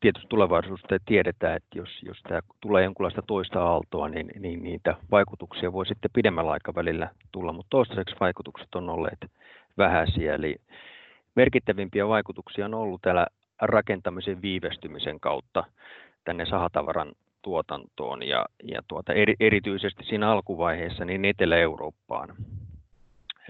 Tietysti 0.00 0.28
tulevaisuudesta 0.28 0.96
tiedetään, 1.06 1.56
että 1.56 1.78
jos, 1.78 2.02
jos 2.02 2.22
tämä 2.22 2.40
tulee 2.60 2.84
jonkinlaista 2.84 3.22
toista 3.22 3.62
aaltoa, 3.62 4.08
niin, 4.08 4.30
niin 4.38 4.62
niitä 4.62 4.96
vaikutuksia 5.10 5.72
voi 5.72 5.86
sitten 5.86 6.10
pidemmällä 6.14 6.50
aikavälillä 6.50 7.10
tulla, 7.32 7.52
mutta 7.52 7.70
toistaiseksi 7.70 8.16
vaikutukset 8.20 8.74
on 8.74 8.90
olleet 8.90 9.30
vähäisiä. 9.78 10.34
Eli 10.34 10.56
merkittävimpiä 11.34 12.08
vaikutuksia 12.08 12.64
on 12.64 12.74
ollut 12.74 13.02
täällä 13.02 13.26
rakentamisen 13.62 14.42
viivästymisen 14.42 15.20
kautta 15.20 15.64
tänne 16.24 16.46
sahatavaran 16.46 17.12
tuotantoon 17.42 18.22
ja, 18.22 18.46
ja 18.62 18.82
tuota, 18.88 19.12
eri, 19.12 19.34
erityisesti 19.40 20.04
siinä 20.04 20.30
alkuvaiheessa 20.30 21.04
niin 21.04 21.24
Etelä-Eurooppaan 21.24 22.34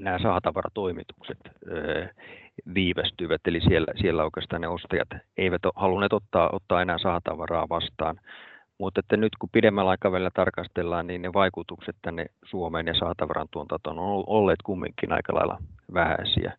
nämä 0.01 0.19
sahatavaratoimitukset 0.19 1.39
viivästyvät, 2.75 3.41
eli 3.47 3.61
siellä, 3.61 3.93
siellä 4.01 4.25
oikeastaan 4.25 4.61
ne 4.61 4.69
ostajat 4.69 5.09
eivät 5.37 5.65
ole 5.65 5.73
halunneet 5.77 6.13
ottaa, 6.13 6.51
ottaa 6.53 6.83
enää 6.83 6.99
sahatavaraa 6.99 7.69
vastaan. 7.69 8.21
Mutta 8.79 9.01
että 9.01 9.17
nyt 9.17 9.33
kun 9.39 9.49
pidemmällä 9.53 9.91
aikavälillä 9.91 10.31
tarkastellaan, 10.35 11.07
niin 11.07 11.23
ne 11.23 11.33
vaikutukset 11.33 11.97
tänne 12.03 12.27
Suomeen 12.45 12.87
ja 12.87 12.95
sahatavaran 12.95 13.49
tuotantoon 13.51 13.99
on 13.99 14.25
olleet 14.27 14.63
kumminkin 14.65 15.13
aika 15.13 15.35
lailla 15.35 15.59
vähäisiä. 15.95 16.53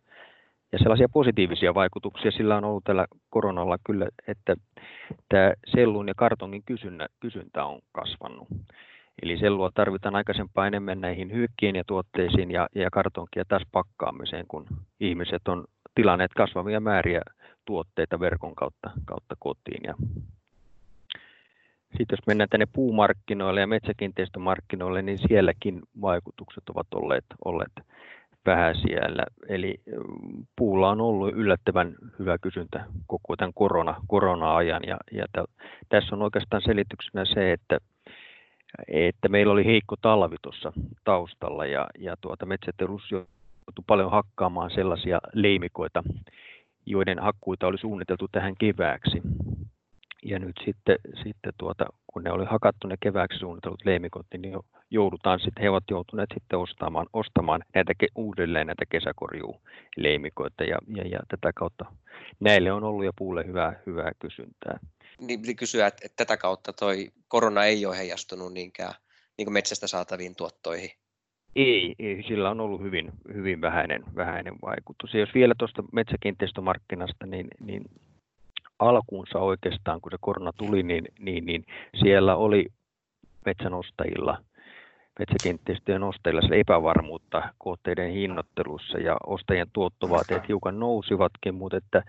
Ja 0.72 0.78
sellaisia 0.78 1.08
positiivisia 1.12 1.74
vaikutuksia 1.74 2.30
sillä 2.30 2.56
on 2.56 2.64
ollut 2.64 2.84
tällä 2.84 3.06
koronalla 3.30 3.78
kyllä, 3.84 4.08
että 4.26 4.56
tämä 5.28 5.52
sellun 5.66 6.08
ja 6.08 6.14
kartongin 6.16 6.62
kysyntä 7.20 7.64
on 7.64 7.80
kasvanut. 7.92 8.48
Eli 9.22 9.38
sellua 9.38 9.70
tarvitaan 9.74 10.16
aikaisempaa 10.16 10.66
enemmän 10.66 11.00
näihin 11.00 11.32
hygieniatuotteisiin 11.32 12.50
ja, 12.50 12.68
ja 12.74 12.90
kartonkia 12.90 13.44
taas 13.44 13.62
pakkaamiseen, 13.72 14.46
kun 14.48 14.66
ihmiset 15.00 15.48
on 15.48 15.64
tilanneet 16.00 16.34
kasvavia 16.34 16.80
määriä 16.80 17.22
tuotteita 17.64 18.20
verkon 18.20 18.54
kautta, 18.54 18.90
kautta 19.04 19.34
kotiin. 19.38 19.80
Ja 19.84 19.94
sitten 21.88 22.16
jos 22.16 22.26
mennään 22.26 22.48
tänne 22.48 22.66
puumarkkinoille 22.72 23.60
ja 23.60 23.66
metsäkiinteistömarkkinoille, 23.66 25.02
niin 25.02 25.18
sielläkin 25.18 25.82
vaikutukset 26.00 26.68
ovat 26.68 26.86
olleet, 26.94 27.24
olleet 27.44 27.72
vähäisiä. 28.46 29.00
Eli 29.48 29.80
mm, 29.86 30.46
puulla 30.56 30.90
on 30.90 31.00
ollut 31.00 31.34
yllättävän 31.34 31.94
hyvä 32.18 32.38
kysyntä 32.38 32.84
koko 33.06 33.36
tämän 33.36 33.54
korona, 33.54 33.94
korona-ajan. 34.08 34.82
Ja, 34.86 34.96
ja 35.12 35.26
tässä 35.88 36.16
on 36.16 36.22
oikeastaan 36.22 36.62
selityksenä 36.62 37.24
se, 37.24 37.52
että 37.52 37.78
että 38.88 39.28
meillä 39.28 39.52
oli 39.52 39.64
heikko 39.64 39.96
talvi 40.02 40.36
tuossa 40.42 40.72
taustalla 41.04 41.66
ja, 41.66 41.86
ja 41.98 42.16
tuota, 42.20 42.46
metsäteollisuus 42.46 43.28
joutui 43.70 43.84
paljon 43.86 44.10
hakkaamaan 44.10 44.70
sellaisia 44.70 45.18
leimikoita, 45.32 46.02
joiden 46.86 47.18
hakkuita 47.18 47.66
oli 47.66 47.78
suunniteltu 47.78 48.28
tähän 48.32 48.54
kevääksi. 48.60 49.22
Ja 50.22 50.38
nyt 50.38 50.56
sitten, 50.64 50.98
sitten 51.24 51.52
tuota, 51.58 51.84
kun 52.06 52.24
ne 52.24 52.32
oli 52.32 52.44
hakattu 52.44 52.86
ne 52.86 52.96
kevääksi 53.00 53.38
suunnitellut 53.38 53.84
leimikot, 53.84 54.26
niin 54.32 54.54
joudutaan 54.90 55.40
sitten, 55.40 55.62
he 55.62 55.70
ovat 55.70 55.84
joutuneet 55.90 56.30
sitten 56.34 56.58
ostamaan, 56.58 57.06
ostamaan 57.12 57.64
näitä, 57.74 57.92
uudelleen 58.14 58.66
näitä 58.66 58.84
kesäkorjuuleimikoita 58.88 60.64
ja, 60.64 60.78
ja, 60.96 61.08
ja, 61.08 61.18
tätä 61.28 61.52
kautta 61.52 61.84
näille 62.40 62.72
on 62.72 62.84
ollut 62.84 63.04
ja 63.04 63.12
puulle 63.18 63.46
hyvää, 63.46 63.80
hyvää 63.86 64.12
kysyntää 64.18 64.78
niin 65.20 65.56
kysyä, 65.56 65.86
että, 65.86 66.02
että 66.04 66.16
tätä 66.16 66.36
kautta 66.36 66.72
toi 66.72 67.12
korona 67.28 67.64
ei 67.64 67.86
ole 67.86 67.98
heijastunut 67.98 68.52
niinkään 68.52 68.94
niin 69.38 69.52
metsästä 69.52 69.86
saataviin 69.86 70.36
tuottoihin? 70.36 70.90
Ei, 71.56 71.94
ei, 71.98 72.22
sillä 72.28 72.50
on 72.50 72.60
ollut 72.60 72.80
hyvin, 72.80 73.12
hyvin 73.34 73.60
vähäinen, 73.60 74.02
vähäinen 74.16 74.54
vaikutus. 74.62 75.14
Ja 75.14 75.20
jos 75.20 75.34
vielä 75.34 75.54
tuosta 75.58 75.84
metsäkiinteistömarkkinasta, 75.92 77.26
niin, 77.26 77.48
niin 77.60 77.84
alkuunsa 78.78 79.38
oikeastaan, 79.38 80.00
kun 80.00 80.12
se 80.12 80.16
korona 80.20 80.52
tuli, 80.56 80.82
niin, 80.82 81.04
niin, 81.18 81.46
niin 81.46 81.64
siellä 82.00 82.36
oli 82.36 82.66
metsänostajilla, 83.46 84.38
metsäkiinteistöjen 85.18 86.02
ostajilla 86.02 86.48
se 86.48 86.60
epävarmuutta 86.60 87.42
kohteiden 87.58 88.12
hinnoittelussa 88.12 88.98
ja 88.98 89.16
ostajien 89.26 89.68
tuottovaateet 89.72 90.48
hiukan 90.48 90.80
nousivatkin, 90.80 91.54
mutta 91.54 91.76
että 91.76 92.02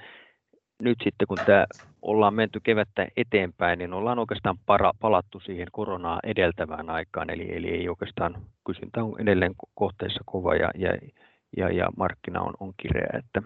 nyt 0.81 0.97
sitten 1.03 1.27
kun 1.27 1.39
tämä 1.45 1.65
ollaan 2.01 2.33
menty 2.33 2.59
kevättä 2.63 3.07
eteenpäin, 3.17 3.79
niin 3.79 3.93
ollaan 3.93 4.19
oikeastaan 4.19 4.57
para, 4.65 4.91
palattu 4.99 5.39
siihen 5.39 5.67
koronaa 5.71 6.19
edeltävään 6.23 6.89
aikaan, 6.89 7.29
eli, 7.29 7.55
eli 7.55 7.69
ei 7.69 7.89
oikeastaan 7.89 8.35
kysyntä 8.73 9.03
on 9.03 9.21
edelleen 9.21 9.55
kohteessa 9.75 10.23
kova 10.25 10.55
ja, 10.55 10.71
ja, 10.75 10.89
ja, 11.57 11.69
ja 11.71 11.89
markkina 11.97 12.41
on, 12.41 12.53
on 12.59 12.73
kireä, 12.81 13.19
että 13.19 13.41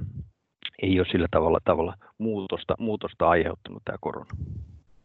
ei 0.82 1.00
ole 1.00 1.08
sillä 1.12 1.28
tavalla, 1.32 1.60
tavalla 1.64 1.94
muutosta, 2.18 2.76
muutosta 2.80 3.30
aiheuttanut 3.30 3.84
tämä 3.86 3.98
korona. 4.02 4.36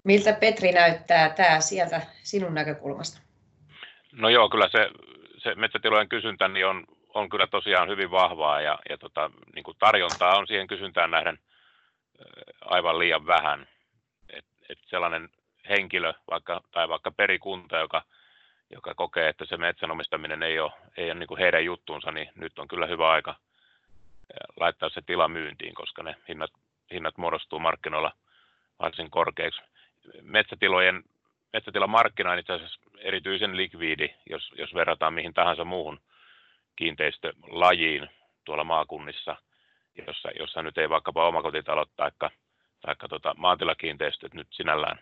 Miltä 0.04 0.32
Petri 0.32 0.72
näyttää 0.72 1.30
tämä 1.30 1.60
sieltä 1.60 2.02
sinun 2.22 2.54
näkökulmasta? 2.54 3.22
No 4.12 4.28
joo, 4.28 4.48
kyllä 4.48 4.68
se, 4.68 4.90
se 5.38 5.54
metsätilojen 5.54 6.08
kysyntä 6.08 6.48
niin 6.48 6.66
on, 6.66 6.84
on 7.14 7.28
kyllä 7.28 7.46
tosiaan 7.46 7.88
hyvin 7.88 8.10
vahvaa 8.10 8.60
ja, 8.60 8.78
ja 8.88 8.98
tota, 8.98 9.30
niin 9.54 9.62
kuin 9.62 9.76
tarjontaa 9.78 10.38
on 10.38 10.46
siihen 10.46 10.66
kysyntään 10.66 11.10
nähden 11.10 11.38
aivan 12.60 12.98
liian 12.98 13.26
vähän. 13.26 13.68
Et, 14.28 14.44
et 14.68 14.78
sellainen 14.86 15.28
henkilö 15.68 16.12
vaikka, 16.30 16.60
tai 16.72 16.88
vaikka 16.88 17.10
perikunta, 17.10 17.78
joka, 17.78 18.02
joka 18.70 18.94
kokee, 18.94 19.28
että 19.28 19.44
se 19.44 19.56
metsänomistaminen 19.56 20.42
ei 20.42 20.60
ole, 20.60 20.72
ei 20.96 21.10
ole 21.10 21.18
niin 21.18 21.26
kuin 21.26 21.40
heidän 21.40 21.64
juttuunsa, 21.64 22.12
niin 22.12 22.30
nyt 22.34 22.58
on 22.58 22.68
kyllä 22.68 22.86
hyvä 22.86 23.10
aika 23.10 23.34
laittaa 24.60 24.88
se 24.88 25.02
tila 25.06 25.28
myyntiin, 25.28 25.74
koska 25.74 26.02
ne 26.02 26.16
hinnat 26.28 26.50
hinnat 26.92 27.18
muodostuu 27.18 27.58
markkinoilla 27.58 28.12
varsin 28.78 29.10
korkeiksi. 29.10 29.62
Metsätilojen, 30.22 31.02
metsätilan 31.52 31.90
markkina 31.90 32.30
on 32.30 32.38
itse 32.38 32.52
asiassa 32.52 32.80
erityisen 32.98 33.56
likviidi, 33.56 34.08
jos, 34.30 34.52
jos 34.58 34.74
verrataan 34.74 35.14
mihin 35.14 35.34
tahansa 35.34 35.64
muuhun 35.64 36.00
kiinteistölajiin 36.76 38.08
tuolla 38.44 38.64
maakunnissa, 38.64 39.36
jossa, 40.06 40.30
jossa 40.38 40.62
nyt 40.62 40.78
ei 40.78 40.88
vaikkapa 40.88 41.28
omakotitalot 41.28 41.90
tai 41.96 42.10
taikka 42.80 43.08
tota 43.08 43.34
maatilakiinteistöt 43.36 44.34
nyt 44.34 44.48
sinällään 44.50 44.98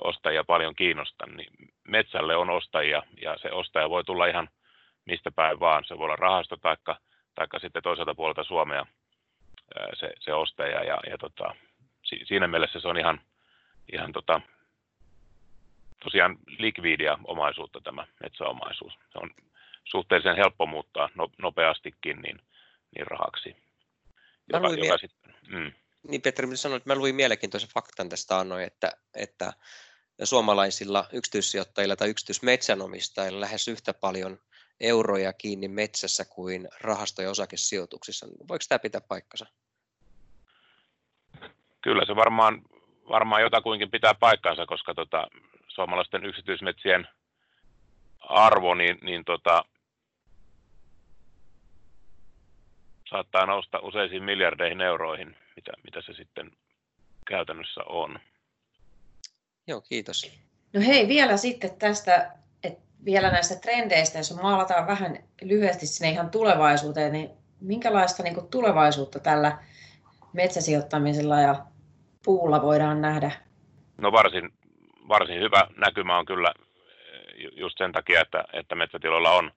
ostajia 0.00 0.44
paljon 0.44 0.74
kiinnosta, 0.74 1.26
niin 1.26 1.52
metsälle 1.88 2.36
on 2.36 2.50
ostajia 2.50 3.02
ja 3.22 3.38
se 3.38 3.52
ostaja 3.52 3.90
voi 3.90 4.04
tulla 4.04 4.26
ihan 4.26 4.48
mistä 5.04 5.30
päin 5.30 5.60
vaan. 5.60 5.84
Se 5.84 5.98
voi 5.98 6.04
olla 6.04 6.16
rahasto 6.16 6.56
taikka, 6.56 6.96
taikka 7.34 7.58
sitten 7.58 7.82
toiselta 7.82 8.14
puolelta 8.14 8.44
Suomea 8.44 8.86
se, 9.94 10.12
se 10.20 10.34
ostaja 10.34 10.84
ja, 10.84 11.00
ja 11.10 11.18
tota, 11.18 11.54
siinä 12.24 12.48
mielessä 12.48 12.80
se 12.80 12.88
on 12.88 12.98
ihan, 12.98 13.20
ihan 13.92 14.12
tota, 14.12 14.40
tosiaan 16.04 16.38
likviidia 16.58 17.18
omaisuutta 17.24 17.80
tämä 17.80 18.06
metsäomaisuus. 18.20 18.92
Se 19.12 19.18
on 19.18 19.30
suhteellisen 19.84 20.36
helppo 20.36 20.66
muuttaa 20.66 21.08
no, 21.14 21.30
nopeastikin 21.38 22.22
niin, 22.22 22.40
niin 22.96 23.06
rahaksi. 23.06 23.56
Joka, 24.52 24.68
joka 24.68 24.98
sitten, 24.98 25.34
mm. 25.48 25.72
Niin 26.08 26.22
Petri 26.22 26.56
sanoi, 26.56 26.76
että 26.76 26.90
mä 26.90 26.94
luin 26.94 27.14
mielenkiintoisen 27.14 27.70
faktan 27.74 28.08
tästä 28.08 28.38
annoin, 28.38 28.64
että, 28.64 28.92
että 29.14 29.52
suomalaisilla 30.24 31.04
yksityissijoittajilla 31.12 31.96
tai 31.96 32.08
yksityismetsänomistajilla 32.08 33.40
lähes 33.40 33.68
yhtä 33.68 33.94
paljon 33.94 34.38
euroja 34.80 35.32
kiinni 35.32 35.68
metsässä 35.68 36.24
kuin 36.24 36.68
rahasto- 36.80 37.22
ja 37.22 37.30
osakesijoituksissa. 37.30 38.26
Voiko 38.48 38.64
tämä 38.68 38.78
pitää 38.78 39.00
paikkansa? 39.00 39.46
Kyllä 41.80 42.04
se 42.06 42.16
varmaan, 42.16 42.62
varmaan 43.08 43.42
jotakuinkin 43.42 43.90
pitää 43.90 44.14
paikkansa, 44.14 44.66
koska 44.66 44.94
tota, 44.94 45.28
suomalaisten 45.68 46.24
yksityismetsien 46.24 47.08
arvo 48.20 48.74
niin, 48.74 48.98
niin 49.02 49.24
tota, 49.24 49.64
saattaa 53.10 53.46
nousta 53.46 53.78
useisiin 53.78 54.22
miljardeihin 54.22 54.80
euroihin, 54.80 55.36
mitä, 55.56 55.72
mitä 55.84 56.02
se 56.02 56.12
sitten 56.12 56.50
käytännössä 57.26 57.80
on. 57.86 58.18
Joo, 59.66 59.80
kiitos. 59.80 60.32
No 60.72 60.80
hei, 60.80 61.08
vielä 61.08 61.36
sitten 61.36 61.76
tästä, 61.78 62.32
että 62.64 62.80
vielä 63.04 63.30
näistä 63.30 63.60
trendeistä, 63.60 64.18
jos 64.18 64.36
maalataan 64.42 64.86
vähän 64.86 65.18
lyhyesti 65.42 65.86
sinne 65.86 66.12
ihan 66.12 66.30
tulevaisuuteen, 66.30 67.12
niin 67.12 67.30
minkälaista 67.60 68.22
niin 68.22 68.34
kuin 68.34 68.48
tulevaisuutta 68.48 69.20
tällä 69.20 69.58
metsäsijoittamisella 70.32 71.40
ja 71.40 71.66
puulla 72.24 72.62
voidaan 72.62 73.00
nähdä? 73.00 73.30
No 73.98 74.12
varsin, 74.12 74.52
varsin 75.08 75.40
hyvä 75.40 75.68
näkymä 75.76 76.18
on 76.18 76.26
kyllä 76.26 76.54
just 77.52 77.78
sen 77.78 77.92
takia, 77.92 78.20
että, 78.20 78.44
että 78.52 78.74
metsätiloilla 78.74 79.30
on, 79.30 79.52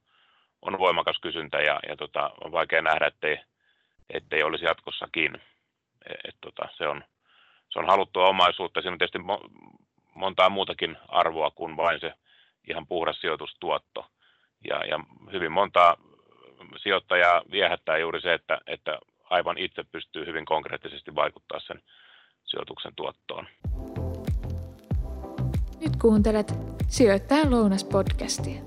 on 0.62 0.80
voimakas 0.80 1.20
kysyntä 1.22 1.58
ja, 1.58 1.80
ja 1.90 1.96
tota, 1.96 2.32
on 2.44 2.52
vaikea 2.52 2.82
nähdä, 2.82 3.08
ettei, 3.08 3.38
ettei 4.10 4.44
olisi 4.44 4.66
jatkossakin. 4.66 5.42
Et, 6.24 6.36
tota, 6.42 6.70
se, 6.78 6.88
on, 6.88 7.04
se 7.70 7.80
on 7.80 7.86
haluttua 7.86 8.28
omaisuutta. 8.28 8.82
Siinä 8.82 8.92
on 8.92 8.98
tietysti 8.98 9.20
montaa 10.16 10.50
muutakin 10.50 10.98
arvoa 11.08 11.52
kuin 11.52 11.78
vain 11.78 12.00
se 12.00 12.14
ihan 12.70 12.88
puhdas 12.88 13.22
sijoitustuotto. 13.22 14.06
Ja, 14.70 14.86
ja 14.86 15.00
hyvin 15.32 15.52
montaa 15.52 15.98
sijoittajaa 16.78 17.42
viehättää 17.52 17.98
juuri 17.98 18.22
se, 18.22 18.34
että, 18.34 18.58
että 18.68 19.00
aivan 19.30 19.58
itse 19.58 19.84
pystyy 19.84 20.26
hyvin 20.26 20.46
konkreettisesti 20.46 21.16
vaikuttaa 21.16 21.60
sen 21.60 21.82
sijoituksen 22.46 22.94
tuottoon. 22.96 23.48
Nyt 25.80 25.96
kuuntelet 26.02 26.54
Sijoittajan 26.88 27.52
lounas-podcastia. 27.52 28.62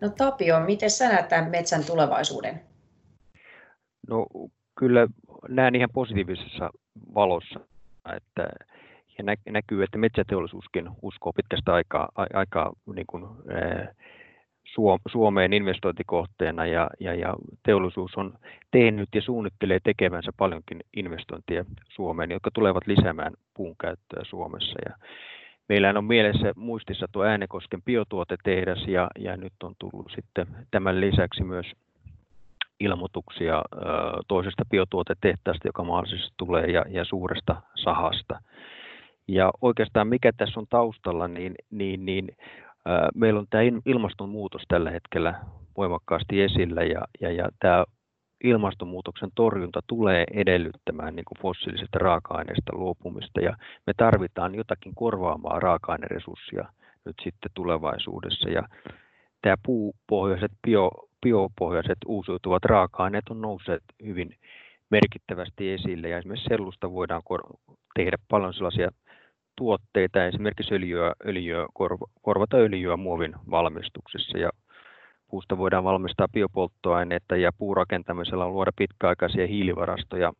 No 0.00 0.08
Tapio, 0.18 0.60
miten 0.60 0.90
sä 0.90 1.08
näet 1.08 1.28
tämän 1.28 1.50
metsän 1.50 1.84
tulevaisuuden? 1.84 2.71
No 4.08 4.26
kyllä 4.78 5.06
näen 5.48 5.74
ihan 5.74 5.90
positiivisessa 5.94 6.70
valossa, 7.14 7.60
että 8.16 8.48
ja 9.18 9.24
näkyy, 9.50 9.82
että 9.82 9.98
metsäteollisuuskin 9.98 10.90
uskoo 11.02 11.32
pitkästä 11.32 11.74
aikaa, 11.74 12.08
aikaa 12.34 12.72
niin 12.94 13.06
kuin, 13.06 13.24
Suomeen 15.08 15.52
investointikohteena 15.52 16.66
ja, 16.66 16.90
ja, 17.00 17.14
ja 17.14 17.34
teollisuus 17.62 18.14
on 18.16 18.38
tehnyt 18.70 19.08
ja 19.14 19.22
suunnittelee 19.22 19.78
tekevänsä 19.84 20.32
paljonkin 20.36 20.80
investointia 20.96 21.64
Suomeen, 21.88 22.30
jotka 22.30 22.50
tulevat 22.54 22.86
lisäämään 22.86 23.32
puun 23.54 23.76
käyttöä 23.80 24.24
Suomessa. 24.24 24.78
Ja 24.88 24.96
meillä 25.68 25.94
on 25.96 26.04
mielessä 26.04 26.52
muistissa 26.56 27.06
tuo 27.12 27.24
Äänekosken 27.24 27.82
biotuotetehdas 27.82 28.86
ja, 28.86 29.08
ja 29.18 29.36
nyt 29.36 29.52
on 29.62 29.74
tullut 29.78 30.12
sitten 30.14 30.46
tämän 30.70 31.00
lisäksi 31.00 31.44
myös 31.44 31.66
ilmoituksia 32.80 33.62
toisesta 34.28 34.64
biotuotetehtaasta, 34.70 35.68
joka 35.68 35.84
mahdollisesti 35.84 36.34
tulee, 36.36 36.66
ja, 36.66 36.84
ja 36.88 37.04
suuresta 37.04 37.62
sahasta. 37.74 38.40
Ja 39.28 39.50
oikeastaan 39.60 40.08
mikä 40.08 40.32
tässä 40.36 40.60
on 40.60 40.66
taustalla, 40.70 41.28
niin, 41.28 41.54
niin, 41.70 42.06
niin 42.06 42.28
meillä 43.14 43.40
on 43.40 43.46
tämä 43.50 43.62
ilmastonmuutos 43.86 44.62
tällä 44.68 44.90
hetkellä 44.90 45.34
voimakkaasti 45.76 46.42
esillä, 46.42 46.82
ja, 46.82 47.00
ja, 47.20 47.32
ja 47.32 47.48
tämä 47.58 47.84
ilmastonmuutoksen 48.44 49.30
torjunta 49.34 49.80
tulee 49.86 50.24
edellyttämään 50.34 51.16
niin 51.16 51.24
kuin 51.24 51.38
fossiilisista 51.42 51.98
raaka-aineista 51.98 52.72
luopumista, 52.76 53.40
ja 53.40 53.56
me 53.86 53.92
tarvitaan 53.96 54.54
jotakin 54.54 54.94
korvaamaa 54.94 55.60
raaka-aineresurssia 55.60 56.68
nyt 57.04 57.16
sitten 57.22 57.50
tulevaisuudessa. 57.54 58.50
Ja 58.50 58.62
tämä 59.42 59.56
puupohjaiset 59.66 60.52
bio, 60.62 60.90
biopohjaiset 61.22 61.98
uusiutuvat 62.06 62.64
raaka-aineet 62.64 63.28
on 63.30 63.40
nousseet 63.40 63.82
hyvin 64.04 64.36
merkittävästi 64.90 65.70
esille 65.70 66.08
ja 66.08 66.18
esimerkiksi 66.18 66.48
sellusta 66.48 66.92
voidaan 66.92 67.22
tehdä 67.94 68.18
paljon 68.28 68.54
sellaisia 68.54 68.88
tuotteita, 69.56 70.26
esimerkiksi 70.26 70.74
öljyä, 70.74 71.12
öljyä 71.26 71.66
korvata 72.22 72.56
öljyä 72.56 72.96
muovin 72.96 73.34
valmistuksessa 73.50 74.38
ja 74.38 74.50
puusta 75.30 75.58
voidaan 75.58 75.84
valmistaa 75.84 76.28
biopolttoaineita 76.28 77.36
ja 77.36 77.52
puurakentamisella 77.58 78.48
luoda 78.48 78.72
pitkäaikaisia 78.76 79.46
hiilivarastoja 79.46 80.32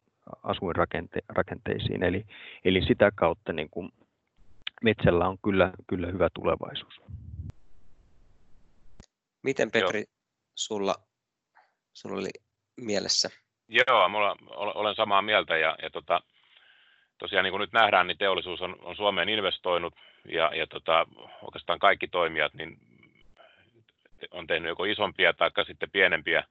asuinrakenteisiin. 0.42 2.03
Eli, 2.03 2.25
eli 2.64 2.83
sitä 2.87 3.11
kautta 3.14 3.53
niin 3.53 3.68
kuin 3.71 3.90
metsällä 4.83 5.29
on 5.29 5.37
kyllä, 5.45 5.73
kyllä 5.87 6.07
hyvä 6.07 6.29
tulevaisuus. 6.35 7.01
Miten 9.42 9.71
Petri, 9.71 10.05
sulla, 10.66 10.94
sulla 11.92 12.16
oli 12.16 12.31
mielessä? 12.77 13.31
Joo, 13.68 14.09
mulla, 14.09 14.37
olen 14.57 14.94
samaa 14.94 15.22
mieltä 15.22 15.57
ja, 15.57 15.77
ja 15.83 15.90
tota, 15.90 16.20
tosiaan 17.18 17.44
niin 17.44 17.53
kuin 17.53 17.61
nyt 17.61 17.72
nähdään, 17.72 18.07
niin 18.07 18.18
teollisuus 18.18 18.62
on, 18.62 18.77
on 18.81 18.96
Suomeen 18.96 19.29
investoinut 19.29 19.94
ja, 20.25 20.51
ja 20.55 20.66
tota, 20.66 21.07
oikeastaan 21.42 21.79
kaikki 21.79 22.09
toimijat 22.09 22.55
niin 22.55 22.79
on 24.31 24.46
tehnyt 24.46 24.68
joko 24.68 24.85
isompia 24.85 25.33
tai 25.33 25.51
sitten 25.66 25.90
pienempiä 25.90 26.44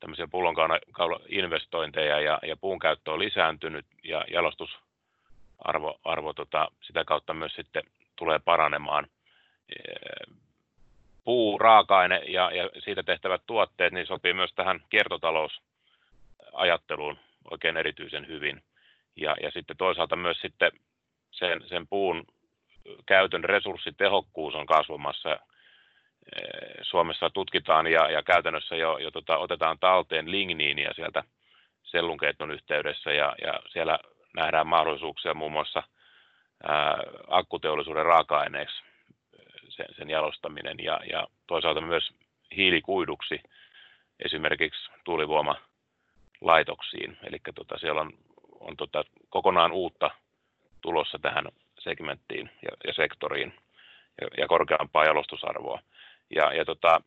tämmöisiä 0.00 0.28
pullonkaula-investointeja 0.30 2.20
ja, 2.20 2.38
ja 2.42 2.56
puun 2.56 2.78
käyttö 2.78 3.12
on 3.12 3.18
lisääntynyt 3.18 3.86
ja 4.04 4.24
jalostusarvo 4.32 6.00
arvo, 6.04 6.32
tota, 6.32 6.68
sitä 6.82 7.04
kautta 7.04 7.34
myös 7.34 7.54
sitten 7.54 7.82
tulee 8.16 8.38
paranemaan 8.38 9.06
puu, 11.26 11.58
raaka-aine 11.58 12.22
ja, 12.26 12.50
ja 12.50 12.70
siitä 12.78 13.02
tehtävät 13.02 13.42
tuotteet 13.46 13.92
niin 13.92 14.06
sopii 14.06 14.32
myös 14.32 14.52
tähän 14.54 14.80
kiertotalousajatteluun 14.90 17.18
oikein 17.50 17.76
erityisen 17.76 18.28
hyvin. 18.28 18.62
Ja, 19.16 19.36
ja 19.42 19.50
sitten 19.50 19.76
toisaalta 19.76 20.16
myös 20.16 20.40
sitten 20.40 20.72
sen, 21.30 21.68
sen 21.68 21.88
puun 21.88 22.24
käytön 23.06 23.44
resurssitehokkuus 23.44 24.54
on 24.54 24.66
kasvamassa. 24.66 25.38
Suomessa 26.82 27.30
tutkitaan 27.30 27.86
ja, 27.86 28.10
ja 28.10 28.22
käytännössä 28.22 28.76
jo, 28.76 28.98
jo 28.98 29.10
tota, 29.10 29.38
otetaan 29.38 29.78
talteen 29.78 30.30
ligniiniä 30.30 30.90
sieltä 30.94 31.22
sellunkeiton 31.82 32.50
yhteydessä 32.50 33.12
ja, 33.12 33.34
ja 33.44 33.60
siellä 33.68 33.98
nähdään 34.36 34.66
mahdollisuuksia 34.66 35.34
muun 35.34 35.52
muassa 35.52 35.82
ää, 36.68 36.98
akkuteollisuuden 37.28 38.04
raaka-aineeksi 38.04 38.82
sen, 39.76 39.86
sen 39.96 40.10
jalostaminen 40.10 40.76
ja, 40.82 41.00
ja 41.10 41.26
toisaalta 41.46 41.80
myös 41.80 42.10
hiilikuiduksi 42.56 43.40
esimerkiksi 44.24 44.90
tuulivoimalaitoksiin. 45.04 47.16
Eli 47.22 47.38
tota, 47.54 47.78
siellä 47.78 48.00
on, 48.00 48.12
on 48.60 48.76
tota, 48.76 49.04
kokonaan 49.28 49.72
uutta 49.72 50.10
tulossa 50.80 51.18
tähän 51.22 51.46
segmenttiin 51.78 52.50
ja, 52.62 52.68
ja 52.86 52.92
sektoriin 52.92 53.54
ja, 54.20 54.28
ja 54.38 54.48
korkeampaa 54.48 55.04
jalostusarvoa. 55.04 55.80
Ja, 56.34 56.52
ja 56.52 56.64
tota, 56.64 57.00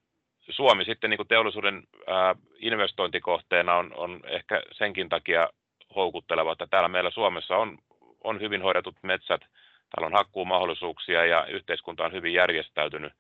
Suomi 0.50 0.86
sitten 0.86 1.10
niin 1.10 1.18
kuin 1.18 1.28
teollisuuden 1.28 1.84
ää, 2.08 2.36
investointikohteena 2.60 3.76
on, 3.76 3.94
on 3.96 4.20
ehkä 4.26 4.64
senkin 4.72 5.10
takia 5.10 5.50
houkutteleva, 5.96 6.52
että 6.52 6.68
täällä 6.68 6.90
meillä 6.90 7.12
Suomessa 7.12 7.58
on, 7.58 7.78
on 8.24 8.42
hyvin 8.42 8.62
hoidetut 8.62 8.96
metsät, 9.04 9.42
täällä 9.90 10.06
on 10.06 10.14
hakkuumahdollisuuksia 10.14 11.26
ja 11.26 11.46
yhteiskunta 11.46 12.06
on 12.06 12.12
hyvin 12.12 12.34
järjestäytynyt. 12.34 13.14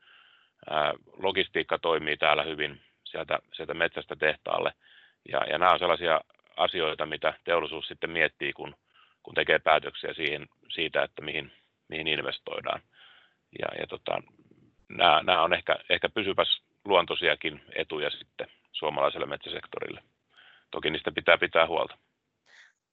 Logistiikka 1.17 1.79
toimii 1.79 2.17
täällä 2.17 2.43
hyvin 2.43 2.82
sieltä, 3.03 3.39
sieltä 3.53 3.73
metsästä 3.73 4.15
tehtaalle. 4.15 4.73
Ja, 5.32 5.39
ja 5.51 5.58
nämä 5.58 5.71
on 5.71 5.79
sellaisia 5.79 6.21
asioita, 6.58 7.05
mitä 7.05 7.34
teollisuus 7.43 7.88
sitten 7.88 8.10
miettii, 8.10 8.53
kun, 8.53 8.75
kun 9.23 9.34
tekee 9.34 9.60
päätöksiä 9.60 10.13
siihen, 10.13 10.47
siitä, 10.73 11.03
että 11.03 11.21
mihin, 11.21 11.51
mihin 11.88 12.08
investoidaan. 12.08 12.82
Ja, 13.60 13.67
ja 13.79 13.88
tota, 13.88 14.21
nämä, 14.89 15.21
nämä 15.23 15.43
on 15.43 15.53
ehkä, 15.53 15.75
ehkä 15.89 16.10
pysyväs 16.10 16.62
luontoisiakin 16.86 17.62
etuja 17.75 18.10
sitten 18.10 18.47
suomalaiselle 18.71 19.25
metsäsektorille. 19.25 20.03
Toki 20.71 20.89
niistä 20.89 21.12
pitää 21.12 21.38
pitää 21.38 21.67
huolta. 21.67 21.97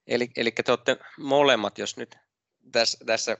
Eli, 0.07 0.27
eli 0.37 0.51
te 0.51 0.71
olette 0.71 0.97
molemmat, 1.19 1.77
jos 1.77 1.97
nyt 1.97 2.17
tässä, 2.71 3.05
tässä 3.05 3.37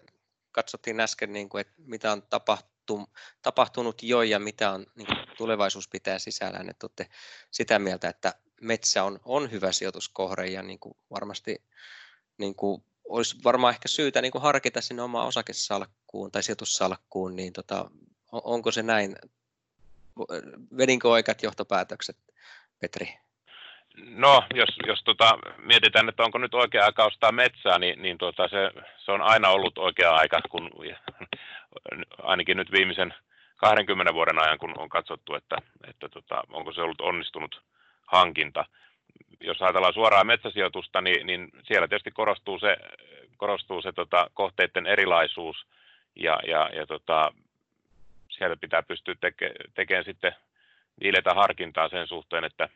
katsottiin 0.58 1.00
äsken, 1.00 1.34
niin 1.34 1.50
kuin, 1.50 1.62
että 1.62 1.74
mitä 1.78 2.12
on 2.12 2.22
tapahtu, 2.22 3.10
tapahtunut 3.41 4.04
jo 4.04 4.22
ja 4.22 4.39
mitä 4.39 4.72
on 4.72 4.86
niin 4.96 5.08
kuin 5.08 5.17
tulevaisuus 5.38 5.88
pitää 5.88 6.20
sisällään, 6.20 6.70
että 6.70 6.86
olette 6.86 7.08
sitä 7.52 7.80
mieltä, 7.80 8.10
että 8.10 8.34
metsä 8.62 9.04
on, 9.04 9.20
on 9.26 9.52
hyvä 9.52 9.72
sijoituskohde 9.72 10.48
ja 10.48 10.63
niin 10.63 10.80
kuin 10.80 10.98
varmasti 11.12 11.63
niin 12.38 12.56
kuin 12.56 12.84
olisi 13.04 13.36
varmaan 13.43 13.74
ehkä 13.74 13.88
syytä 13.88 14.22
niin 14.22 14.32
kuin 14.32 14.41
harkita 14.41 14.82
sinne 14.82 15.02
omaa 15.02 15.26
osakesalkkuun 15.26 16.32
tai 16.32 16.43
sijoitussalkkuun, 16.43 17.36
niin 17.36 17.54
tota, 17.54 17.91
onko 18.32 18.72
se 18.72 18.84
näin? 18.84 19.15
Vedinkö 20.78 21.10
oikeat 21.10 21.43
johtopäätökset, 21.43 22.17
Petri? 22.80 23.27
No, 24.05 24.43
jos, 24.53 24.69
jos 24.88 25.03
tota, 25.03 25.39
mietitään, 25.57 26.10
että 26.10 26.23
onko 26.23 26.38
nyt 26.38 26.53
oikea 26.53 26.86
aika 26.86 27.05
ostaa 27.05 27.31
metsää, 27.31 27.79
niin, 27.79 28.01
niin 28.01 28.17
tota, 28.17 28.47
se, 28.47 28.71
se, 28.97 29.12
on 29.12 29.21
aina 29.21 29.49
ollut 29.49 29.77
oikea 29.77 30.15
aika, 30.15 30.41
kun 30.49 30.71
ainakin 32.23 32.57
nyt 32.57 32.71
viimeisen 32.71 33.13
20 33.55 34.13
vuoden 34.13 34.39
ajan, 34.43 34.57
kun 34.57 34.73
on 34.79 34.89
katsottu, 34.89 35.36
että, 35.36 35.57
että 35.88 36.10
tota, 36.10 36.43
onko 36.51 36.71
se 36.73 36.81
ollut 36.81 37.01
onnistunut 37.01 37.62
hankinta. 38.05 38.65
Jos 39.39 39.62
ajatellaan 39.62 39.93
suoraa 39.93 40.23
metsäsijoitusta, 40.23 41.01
niin, 41.01 41.27
niin 41.27 41.49
siellä 41.63 41.88
tietysti 41.88 42.12
korostuu 42.12 42.60
se, 42.60 42.77
korostuu 43.38 43.81
se 43.81 43.91
tota, 43.91 44.29
kohteiden 44.33 44.86
erilaisuus 44.86 45.65
ja, 46.15 46.39
ja, 46.47 46.69
ja 46.73 46.88
tota, 46.88 47.33
sieltä 48.29 48.57
pitää 48.62 48.83
pystyä 48.83 49.15
teke, 49.21 49.51
tekemään 49.73 50.05
sitten 50.05 50.36
viileitä 51.03 51.33
harkintaa 51.33 51.89
sen 51.89 52.07
suhteen, 52.07 52.43
että, 52.43 52.69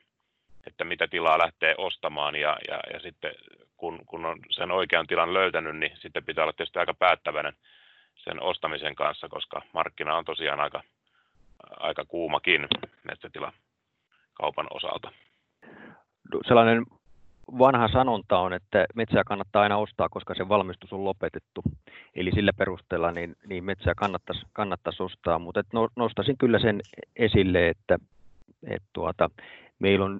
että 0.67 0.83
mitä 0.83 1.07
tilaa 1.07 1.39
lähtee 1.39 1.75
ostamaan 1.77 2.35
ja, 2.35 2.57
ja, 2.67 2.79
ja 2.93 2.99
sitten 2.99 3.31
kun, 3.77 3.99
kun 4.05 4.25
on 4.25 4.39
sen 4.49 4.71
oikean 4.71 5.07
tilan 5.07 5.33
löytänyt, 5.33 5.77
niin 5.77 5.97
sitten 5.99 6.25
pitää 6.25 6.43
olla 6.43 6.53
tietysti 6.53 6.79
aika 6.79 6.93
päättäväinen 6.93 7.53
sen 8.15 8.41
ostamisen 8.41 8.95
kanssa, 8.95 9.29
koska 9.29 9.61
markkina 9.73 10.15
on 10.15 10.25
tosiaan 10.25 10.59
aika, 10.59 10.83
aika 11.79 12.05
kuumakin 12.05 12.67
metsätila 13.03 13.53
kaupan 14.33 14.67
osalta. 14.69 15.11
Sellainen 16.47 16.85
vanha 17.59 17.87
sanonta 17.87 18.39
on, 18.39 18.53
että 18.53 18.85
metsää 18.95 19.23
kannattaa 19.23 19.61
aina 19.61 19.77
ostaa, 19.77 20.09
koska 20.09 20.33
se 20.35 20.49
valmistus 20.49 20.93
on 20.93 21.05
lopetettu. 21.05 21.63
Eli 22.15 22.31
sillä 22.31 22.53
perusteella 22.53 23.11
niin, 23.11 23.35
niin 23.45 23.63
metsää 23.63 23.93
kannattaisi, 23.95 24.41
kannattaisi 24.53 25.03
ostaa, 25.03 25.39
mutta 25.39 25.63
no, 25.73 25.89
nostaisin 25.95 26.37
kyllä 26.37 26.59
sen 26.59 26.81
esille, 27.15 27.69
että, 27.69 27.97
että 28.67 28.89
tuota, 28.93 29.29
meillä 29.81 30.05
on 30.05 30.19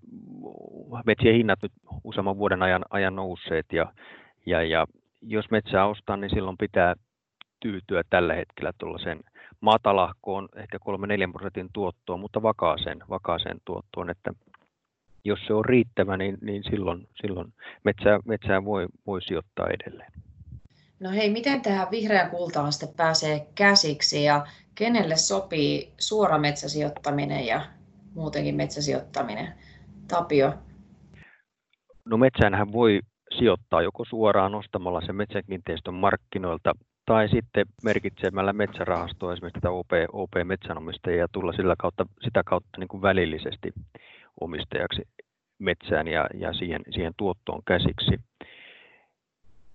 metsien 1.06 1.36
hinnat 1.36 1.60
nyt 1.62 1.72
useamman 2.04 2.38
vuoden 2.38 2.64
ajan, 2.64 2.86
ajan 2.90 3.16
nousseet 3.16 3.66
ja, 3.74 3.94
ja, 4.46 4.64
ja 4.64 4.88
jos 5.22 5.52
metsää 5.52 5.88
ostaa, 5.88 6.18
niin 6.18 6.30
silloin 6.30 6.58
pitää 6.58 6.96
tyytyä 7.60 8.04
tällä 8.10 8.34
hetkellä 8.34 8.72
tuollaiseen 8.78 9.20
matalahkoon, 9.62 10.50
ehkä 10.56 10.78
3-4 10.78 11.32
prosentin 11.32 11.70
tuottoon, 11.74 12.20
mutta 12.20 12.42
vakaaseen, 12.42 13.04
vakaaseen 13.10 13.58
tuottoon, 13.66 14.10
että 14.10 14.34
jos 15.24 15.40
se 15.48 15.54
on 15.54 15.66
riittävä, 15.66 16.18
niin, 16.18 16.38
niin 16.42 16.64
silloin, 16.64 17.08
silloin 17.22 17.54
metsää, 17.84 18.20
metsää 18.26 18.66
voi, 18.66 18.88
voi 19.08 19.22
sijoittaa 19.22 19.68
edelleen. 19.68 20.12
No 21.00 21.10
hei, 21.10 21.30
miten 21.30 21.62
tähän 21.62 21.88
vihreän 21.92 22.30
kultaan 22.30 22.74
sitten 22.74 22.96
pääsee 22.98 23.48
käsiksi 23.56 24.24
ja 24.24 24.46
kenelle 24.76 25.18
sopii 25.18 25.94
suora 26.00 26.38
metsäsijoittaminen 26.38 27.46
ja 27.46 27.62
muutenkin 28.16 28.56
metsäsijoittaminen? 28.56 29.54
Tapio? 30.08 30.54
No 32.06 32.18
metsäänhän 32.18 32.72
voi 32.72 33.00
sijoittaa 33.38 33.82
joko 33.82 34.06
suoraan 34.06 34.56
ostamalla 34.56 35.02
sen 35.02 35.16
metsäkiinteistön 35.16 35.94
markkinoilta 35.94 36.74
tai 37.06 37.30
sitten 37.30 37.66
merkitsemällä 37.84 38.54
metsärahastoa, 38.54 39.34
esimerkiksi 39.34 39.62
tätä 39.62 39.72
OP, 39.72 39.90
OP-metsänomistajia 40.14 41.20
ja 41.20 41.28
tulla 41.32 41.54
sillä 41.54 41.76
kautta, 41.78 42.06
sitä 42.24 42.44
kautta 42.46 42.80
niin 42.80 42.88
kuin 42.88 43.02
välillisesti 43.02 43.74
omistajaksi 44.42 45.02
metsään 45.60 46.08
ja, 46.08 46.28
ja 46.34 46.54
siihen, 46.54 46.82
siihen 46.92 47.14
tuottoon 47.18 47.62
käsiksi. 47.68 48.20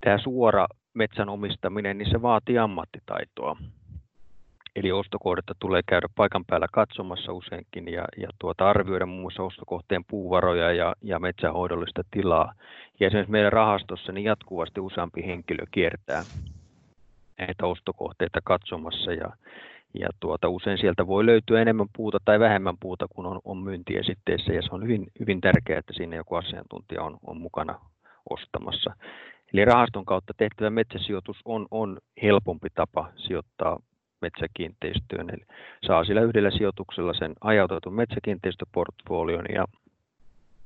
Tämä 0.01 0.19
suora 0.19 0.67
metsän 0.95 1.29
omistaminen, 1.29 1.99
niin 1.99 2.11
se 2.11 2.23
vaatii 2.23 2.59
ammattitaitoa. 2.59 3.57
Eli 4.77 4.93
ostokohdetta 4.93 5.55
tulee 5.59 5.83
käydä 5.87 6.07
paikan 6.17 6.45
päällä 6.45 6.67
katsomassa 6.73 7.33
useinkin 7.33 7.89
ja, 7.93 8.05
ja 8.17 8.29
tuota, 8.39 8.71
arvioida 8.71 9.07
muun 9.07 9.21
muassa 9.21 9.43
ostokohteen 9.43 10.05
puuvaroja 10.05 10.73
ja, 10.73 10.95
ja 11.03 11.19
metsähoidollista 11.19 12.03
tilaa. 12.11 12.53
Ja 13.01 13.07
esimerkiksi 13.07 13.33
meidän 13.33 13.53
rahastossa 13.53 14.13
niin 14.13 14.25
jatkuvasti 14.25 14.81
useampi 14.81 15.27
henkilö 15.27 15.65
kiertää 15.71 16.23
näitä 17.39 17.67
ostokohteita 17.67 18.41
katsomassa 18.45 19.13
ja, 19.13 19.31
ja 19.95 20.09
tuota, 20.21 20.49
usein 20.49 20.79
sieltä 20.79 21.07
voi 21.07 21.27
löytyä 21.27 21.63
enemmän 21.63 21.89
puuta 21.97 22.19
tai 22.25 22.41
vähemmän 22.41 22.77
puuta 22.81 23.07
kuin 23.09 23.27
on, 23.27 23.41
on 23.45 23.59
myyntiesitteessä 23.59 24.53
ja 24.53 24.63
se 24.63 24.69
on 24.73 24.83
hyvin, 24.83 25.07
hyvin 25.21 25.41
tärkeää, 25.41 25.79
että 25.79 25.93
siinä 25.93 26.17
joku 26.17 26.35
asiantuntija 26.35 27.03
on, 27.03 27.17
on 27.27 27.41
mukana 27.41 27.81
ostamassa. 28.31 28.95
Eli 29.53 29.65
rahaston 29.65 30.05
kautta 30.05 30.35
tehtävä 30.37 30.71
metsäsijoitus 30.71 31.37
on, 31.45 31.67
on 31.71 31.99
helpompi 32.23 32.69
tapa 32.75 33.09
sijoittaa 33.17 33.79
metsäkiinteistöön. 34.23 35.31
Eli 35.31 35.45
saa 35.87 36.05
sillä 36.05 36.21
yhdellä 36.21 36.51
sijoituksella 36.51 37.15
sen 37.15 37.33
hajautetun 37.41 37.95
metsäkiinteistöportfolion 37.95 39.45
ja 39.55 39.65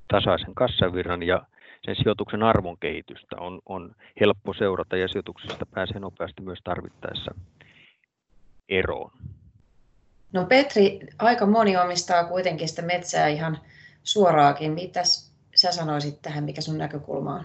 tasaisen 0.09 0.55
kassavirran 0.55 1.23
ja 1.23 1.43
sen 1.85 1.97
sijoituksen 1.97 2.43
arvon 2.43 2.79
kehitystä 2.79 3.37
on, 3.41 3.61
on 3.67 3.95
helppo 4.21 4.55
seurata 4.55 4.97
ja 4.97 5.09
sijoituksesta 5.09 5.67
pääsee 5.67 6.01
nopeasti 6.01 6.43
myös 6.43 6.59
tarvittaessa 6.65 7.35
eroon. 8.69 9.11
No 10.33 10.45
Petri, 10.45 11.01
aika 11.19 11.47
moni 11.47 11.77
omistaa 11.77 12.25
kuitenkin 12.25 12.69
sitä 12.69 12.83
metsää 12.83 13.29
ihan 13.29 13.59
suoraakin. 14.03 14.73
Mitäs 14.73 15.35
sä 15.55 15.73
sanoisit 15.73 16.23
tähän, 16.23 16.45
mikä 16.45 16.61
sun 16.61 16.79
näkökulma 16.79 17.35
on? 17.35 17.45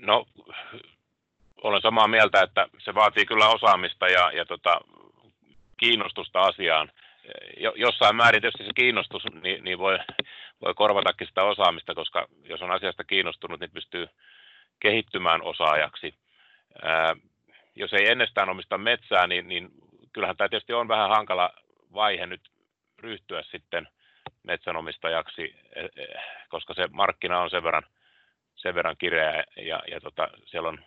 No, 0.00 0.26
olen 1.62 1.82
samaa 1.82 2.08
mieltä, 2.08 2.42
että 2.42 2.68
se 2.78 2.94
vaatii 2.94 3.26
kyllä 3.26 3.48
osaamista 3.48 4.08
ja, 4.08 4.32
ja 4.32 4.46
tota, 4.46 4.80
kiinnostusta 5.76 6.40
asiaan. 6.40 6.90
Jossain 7.74 8.16
määrin 8.16 8.40
tietysti 8.40 8.64
se 8.64 8.70
kiinnostus 8.74 9.22
niin, 9.42 9.64
niin 9.64 9.78
voi, 9.78 9.98
voi 10.62 10.74
korvatakin 10.74 11.26
sitä 11.26 11.42
osaamista, 11.42 11.94
koska 11.94 12.28
jos 12.44 12.62
on 12.62 12.70
asiasta 12.70 13.04
kiinnostunut, 13.04 13.60
niin 13.60 13.70
pystyy 13.70 14.08
kehittymään 14.80 15.42
osaajaksi. 15.42 16.14
Ää, 16.82 17.16
jos 17.76 17.92
ei 17.92 18.10
ennestään 18.10 18.48
omista 18.48 18.78
metsää, 18.78 19.26
niin, 19.26 19.48
niin 19.48 19.70
kyllähän 20.12 20.36
tämä 20.36 20.48
tietysti 20.48 20.72
on 20.72 20.88
vähän 20.88 21.08
hankala 21.08 21.50
vaihe 21.94 22.26
nyt 22.26 22.50
ryhtyä 22.98 23.42
sitten 23.42 23.88
metsänomistajaksi, 24.42 25.54
e, 25.76 25.80
e, 25.80 26.06
koska 26.48 26.74
se 26.74 26.88
markkina 26.92 27.40
on 27.40 27.50
sen 27.50 27.62
verran, 27.62 27.82
sen 28.56 28.74
verran 28.74 28.96
kireä 28.98 29.44
ja, 29.56 29.82
ja 29.90 30.00
tota, 30.00 30.28
siellä 30.44 30.68
on 30.68 30.84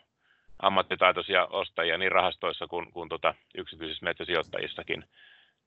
ammattitaitoisia 0.63 1.45
ostajia 1.45 1.97
niin 1.97 2.11
rahastoissa 2.11 2.67
kuin, 2.67 2.91
kuin 2.91 3.09
tota 3.09 3.35
yksityisissä 3.57 4.05
metsäsijoittajissakin, 4.05 5.05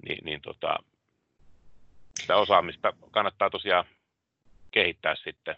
niin, 0.09 0.25
niin 0.25 0.41
tota, 0.41 0.77
sitä 2.21 2.37
osaamista 2.37 2.93
kannattaa 3.11 3.51
tosiaan 3.51 3.85
kehittää 4.71 5.15
sitten, 5.25 5.57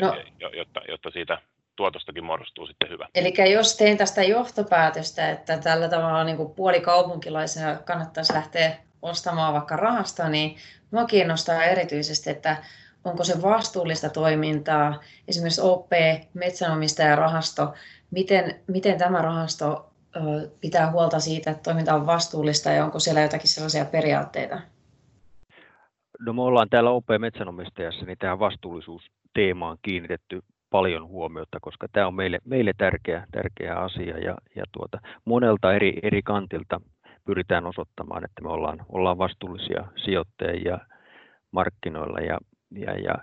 no. 0.00 0.16
jotta, 0.56 0.80
jotta 0.88 1.10
siitä 1.10 1.38
tuotostakin 1.76 2.24
muodostuu 2.24 2.66
sitten 2.66 2.88
hyvä. 2.88 3.08
Eli 3.14 3.52
jos 3.52 3.76
teen 3.76 3.96
tästä 3.96 4.22
johtopäätöstä, 4.22 5.30
että 5.30 5.58
tällä 5.58 5.88
tavalla 5.88 6.24
niin 6.24 6.36
kuin 6.36 6.54
puolikaupunkilaisena 6.54 7.76
kannattaisi 7.76 8.32
lähteä 8.32 8.76
ostamaan 9.02 9.54
vaikka 9.54 9.76
rahasta, 9.76 10.28
niin 10.28 10.56
minua 10.90 11.06
kiinnostaa 11.06 11.64
erityisesti, 11.64 12.30
että 12.30 12.56
onko 13.04 13.24
se 13.24 13.42
vastuullista 13.42 14.08
toimintaa, 14.08 15.00
esimerkiksi 15.28 15.60
OP, 15.60 15.90
metsänomistajarahasto, 16.34 17.74
miten, 18.10 18.54
miten 18.66 18.98
tämä 18.98 19.22
rahasto 19.22 19.90
pitää 20.60 20.90
huolta 20.90 21.20
siitä, 21.20 21.50
että 21.50 21.62
toiminta 21.62 21.94
on 21.94 22.06
vastuullista 22.06 22.70
ja 22.70 22.84
onko 22.84 22.98
siellä 22.98 23.20
jotakin 23.20 23.48
sellaisia 23.48 23.84
periaatteita? 23.84 24.60
No 26.20 26.32
me 26.32 26.42
ollaan 26.42 26.68
täällä 26.70 26.90
OP 26.90 27.06
Metsänomistajassa, 27.18 28.06
niin 28.06 28.18
tähän 28.18 28.38
vastuullisuusteemaan 28.38 29.78
kiinnitetty 29.82 30.42
paljon 30.70 31.08
huomiota, 31.08 31.58
koska 31.60 31.86
tämä 31.92 32.06
on 32.06 32.14
meille, 32.14 32.38
meille 32.44 32.72
tärkeä, 32.78 33.26
tärkeä 33.32 33.74
asia 33.76 34.18
ja, 34.18 34.36
ja 34.56 34.64
tuota, 34.72 34.98
monelta 35.24 35.74
eri, 35.74 35.98
eri 36.02 36.22
kantilta 36.22 36.80
pyritään 37.24 37.66
osoittamaan, 37.66 38.24
että 38.24 38.42
me 38.42 38.48
ollaan, 38.48 38.86
ollaan 38.88 39.18
vastuullisia 39.18 39.84
sijoittajia 40.04 40.78
markkinoilla 41.50 42.20
ja, 42.20 42.38
ja, 42.70 42.98
ja 42.98 43.14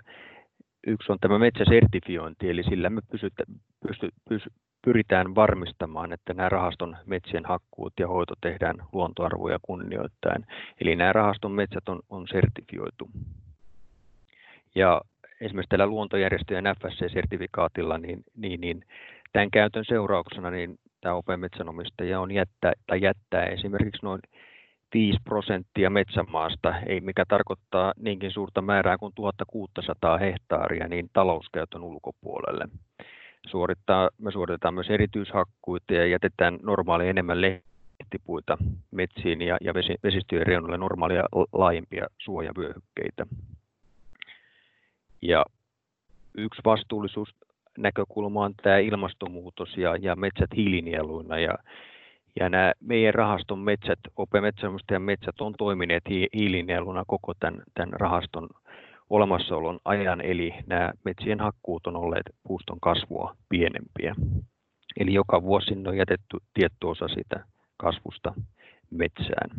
yksi 0.86 1.12
on 1.12 1.18
tämä 1.20 1.38
metsäsertifiointi, 1.38 2.50
eli 2.50 2.62
sillä 2.62 2.90
me 2.90 3.00
pysytä, 3.10 3.44
pysty, 3.86 4.08
pysy, 4.28 4.50
pyritään 4.84 5.34
varmistamaan, 5.34 6.12
että 6.12 6.34
nämä 6.34 6.48
rahaston 6.48 6.96
metsien 7.06 7.44
hakkuut 7.44 7.92
ja 8.00 8.08
hoito 8.08 8.34
tehdään 8.40 8.76
luontoarvoja 8.92 9.58
kunnioittaen. 9.62 10.46
Eli 10.80 10.96
nämä 10.96 11.12
rahaston 11.12 11.52
metsät 11.52 11.88
on, 11.88 12.00
on 12.10 12.28
sertifioitu. 12.28 13.08
Ja 14.74 15.00
esimerkiksi 15.40 15.68
tällä 15.68 15.86
luontojärjestöjen 15.86 16.64
FSC-sertifikaatilla, 16.64 17.98
niin, 17.98 18.24
niin, 18.36 18.60
niin 18.60 18.84
tämän 19.32 19.50
käytön 19.50 19.84
seurauksena 19.84 20.50
niin 20.50 20.78
tämä 21.00 21.14
OP-metsänomistaja 21.14 22.20
on 22.20 22.30
jättää, 22.30 22.72
tai 22.86 23.02
jättää 23.02 23.46
esimerkiksi 23.46 24.02
noin 24.02 24.20
5 24.94 25.18
prosenttia 25.24 25.90
metsämaasta, 25.90 26.74
ei 26.86 27.00
mikä 27.00 27.24
tarkoittaa 27.28 27.92
niinkin 27.96 28.30
suurta 28.30 28.62
määrää 28.62 28.98
kuin 28.98 29.12
1600 29.14 30.18
hehtaaria, 30.18 30.88
niin 30.88 31.10
talouskäytön 31.12 31.82
ulkopuolelle. 31.82 32.68
Suorittaa, 33.46 34.10
me 34.18 34.32
suoritetaan 34.32 34.74
myös 34.74 34.90
erityishakkuita 34.90 35.94
ja 35.94 36.06
jätetään 36.06 36.58
normaali 36.62 37.08
enemmän 37.08 37.40
lehtipuita 37.40 38.58
metsiin 38.90 39.42
ja, 39.42 39.58
ja 39.60 39.74
vesistöjen 40.02 40.46
reunoille 40.46 40.78
normaalia 40.78 41.24
laajempia 41.52 42.06
suojavyöhykkeitä. 42.18 43.26
Ja 45.22 45.44
yksi 46.34 46.60
vastuullisuusnäkökulma 46.64 48.44
on 48.44 48.54
tämä 48.62 48.78
ilmastonmuutos 48.78 49.76
ja, 49.76 49.96
ja 49.96 50.16
metsät 50.16 50.50
hiilinieluina. 50.56 51.38
Ja, 51.38 51.58
ja 52.40 52.48
nämä 52.48 52.72
meidän 52.80 53.14
rahaston 53.14 53.58
metsät, 53.58 53.98
OP 54.16 54.30
metsät 54.98 55.40
on 55.40 55.54
toimineet 55.58 56.02
hi, 56.10 56.28
hiilinieluna 56.34 57.04
koko 57.06 57.34
tämän, 57.40 57.62
tämän 57.74 57.92
rahaston 57.92 58.48
olemassaolon 59.10 59.78
ajan, 59.84 60.20
eli 60.20 60.54
nämä 60.66 60.92
metsien 61.04 61.40
hakkuut 61.40 61.86
on 61.86 61.96
olleet 61.96 62.26
puuston 62.42 62.80
kasvua 62.80 63.36
pienempiä. 63.48 64.14
Eli 65.00 65.14
joka 65.14 65.42
vuosi 65.42 65.66
sinne 65.66 65.88
on 65.88 65.96
jätetty 65.96 66.38
tietty 66.54 66.86
osa 66.86 67.08
siitä 67.08 67.44
kasvusta 67.76 68.34
metsään. 68.90 69.50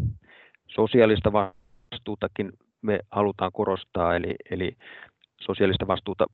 Sosiaalista 0.68 1.32
vastuutakin 1.34 2.52
me 2.82 3.00
halutaan 3.12 3.52
korostaa, 3.54 4.16
eli, 4.16 4.36
eli 4.52 4.76
sosiaalista 5.42 5.88
vastuuta 5.88 6.26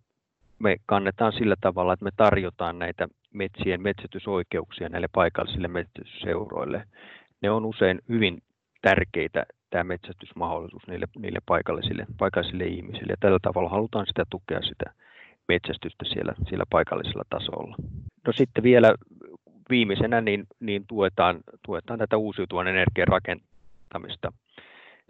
me 0.60 0.76
kannetaan 0.86 1.34
sillä 1.34 1.56
tavalla, 1.62 1.94
että 1.94 2.06
me 2.06 2.12
tarjotaan 2.18 2.80
näitä 2.80 3.08
metsien 3.34 3.82
metsätysoikeuksia 3.82 4.90
näille 4.90 5.08
paikallisille 5.12 5.68
metsätysseuroille. 5.68 6.88
Ne 7.42 7.52
on 7.52 7.66
usein 7.66 8.00
hyvin 8.10 8.44
tärkeitä 8.82 9.46
tämä 9.72 9.84
metsästysmahdollisuus 9.84 10.88
niille, 10.88 11.08
niille 11.20 11.40
paikallisille, 11.46 12.06
paikallisille 12.18 12.64
ihmisille. 12.64 13.14
Ja 13.14 13.18
tällä 13.20 13.40
tavalla 13.42 13.70
halutaan 13.70 14.08
sitä 14.08 14.24
tukea 14.30 14.62
sitä 14.62 14.94
metsästystä 15.48 16.06
siellä, 16.06 16.34
siellä 16.50 16.64
paikallisella 16.70 17.24
tasolla. 17.30 17.76
No 18.28 18.34
sitten 18.34 18.64
vielä 18.64 18.96
viimeisenä 19.70 20.22
niin, 20.22 20.48
niin 20.60 20.86
tuetaan, 20.88 21.40
tuetaan 21.66 22.00
tätä 22.00 22.18
uusiutuvan 22.18 22.68
energian 22.68 23.08
rakentamista 23.08 24.34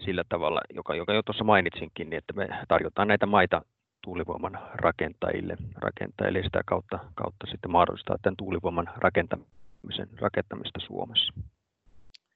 sillä 0.06 0.24
tavalla, 0.30 0.62
joka, 0.74 0.96
joka 0.96 1.14
jo 1.14 1.24
tuossa 1.24 1.44
mainitsinkin, 1.44 2.10
niin 2.10 2.18
että 2.18 2.34
me 2.34 2.50
tarjotaan 2.68 3.08
näitä 3.08 3.26
maita 3.26 3.62
tuulivoiman 4.02 4.60
rakentajille, 4.74 5.58
rakentajille 5.76 6.44
sitä 6.44 6.62
kautta, 6.66 7.00
kautta 7.16 7.48
sitten 7.52 7.72
mahdollistaa 7.72 8.18
tämän 8.22 8.38
tuulivoiman 8.38 8.90
rakentamisen, 8.98 10.10
rakentamista 10.22 10.80
Suomessa. 10.80 11.34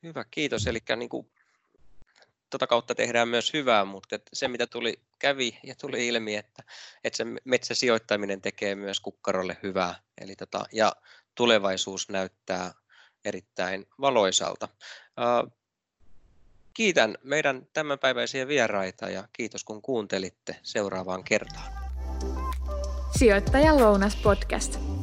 Hyvä, 0.04 0.26
kiitos. 0.32 0.68
Eli 0.68 0.80
niin 0.96 1.10
kuin, 1.10 1.28
tota 2.50 2.68
kautta 2.68 2.96
tehdään 2.96 3.28
myös 3.28 3.54
hyvää, 3.54 3.86
mutta 3.86 4.20
se 4.34 4.48
mitä 4.48 4.68
tuli, 4.68 5.00
kävi 5.20 5.58
ja 5.64 5.76
tuli 5.76 6.08
ilmi, 6.08 6.36
että, 6.36 6.64
että 7.04 7.18
se 7.18 7.26
metsäsijoittaminen 7.44 8.42
tekee 8.42 8.76
myös 8.76 9.00
kukkarolle 9.00 9.58
hyvää. 9.64 9.96
Eli 10.22 10.36
tota, 10.36 10.66
ja 10.72 10.96
tulevaisuus 11.36 12.10
näyttää 12.10 12.74
erittäin 13.26 13.86
valoisalta. 14.02 14.68
Kiitän 16.74 17.18
meidän 17.24 17.68
tämänpäiväisiä 17.74 18.48
vieraita 18.48 19.10
ja 19.10 19.28
kiitos 19.34 19.64
kun 19.64 19.82
kuuntelitte 19.82 20.56
seuraavaan 20.64 21.24
kertaan. 21.24 21.74
Sijoittajan 23.18 23.78
lounas 23.80 24.16
podcast. 24.16 24.95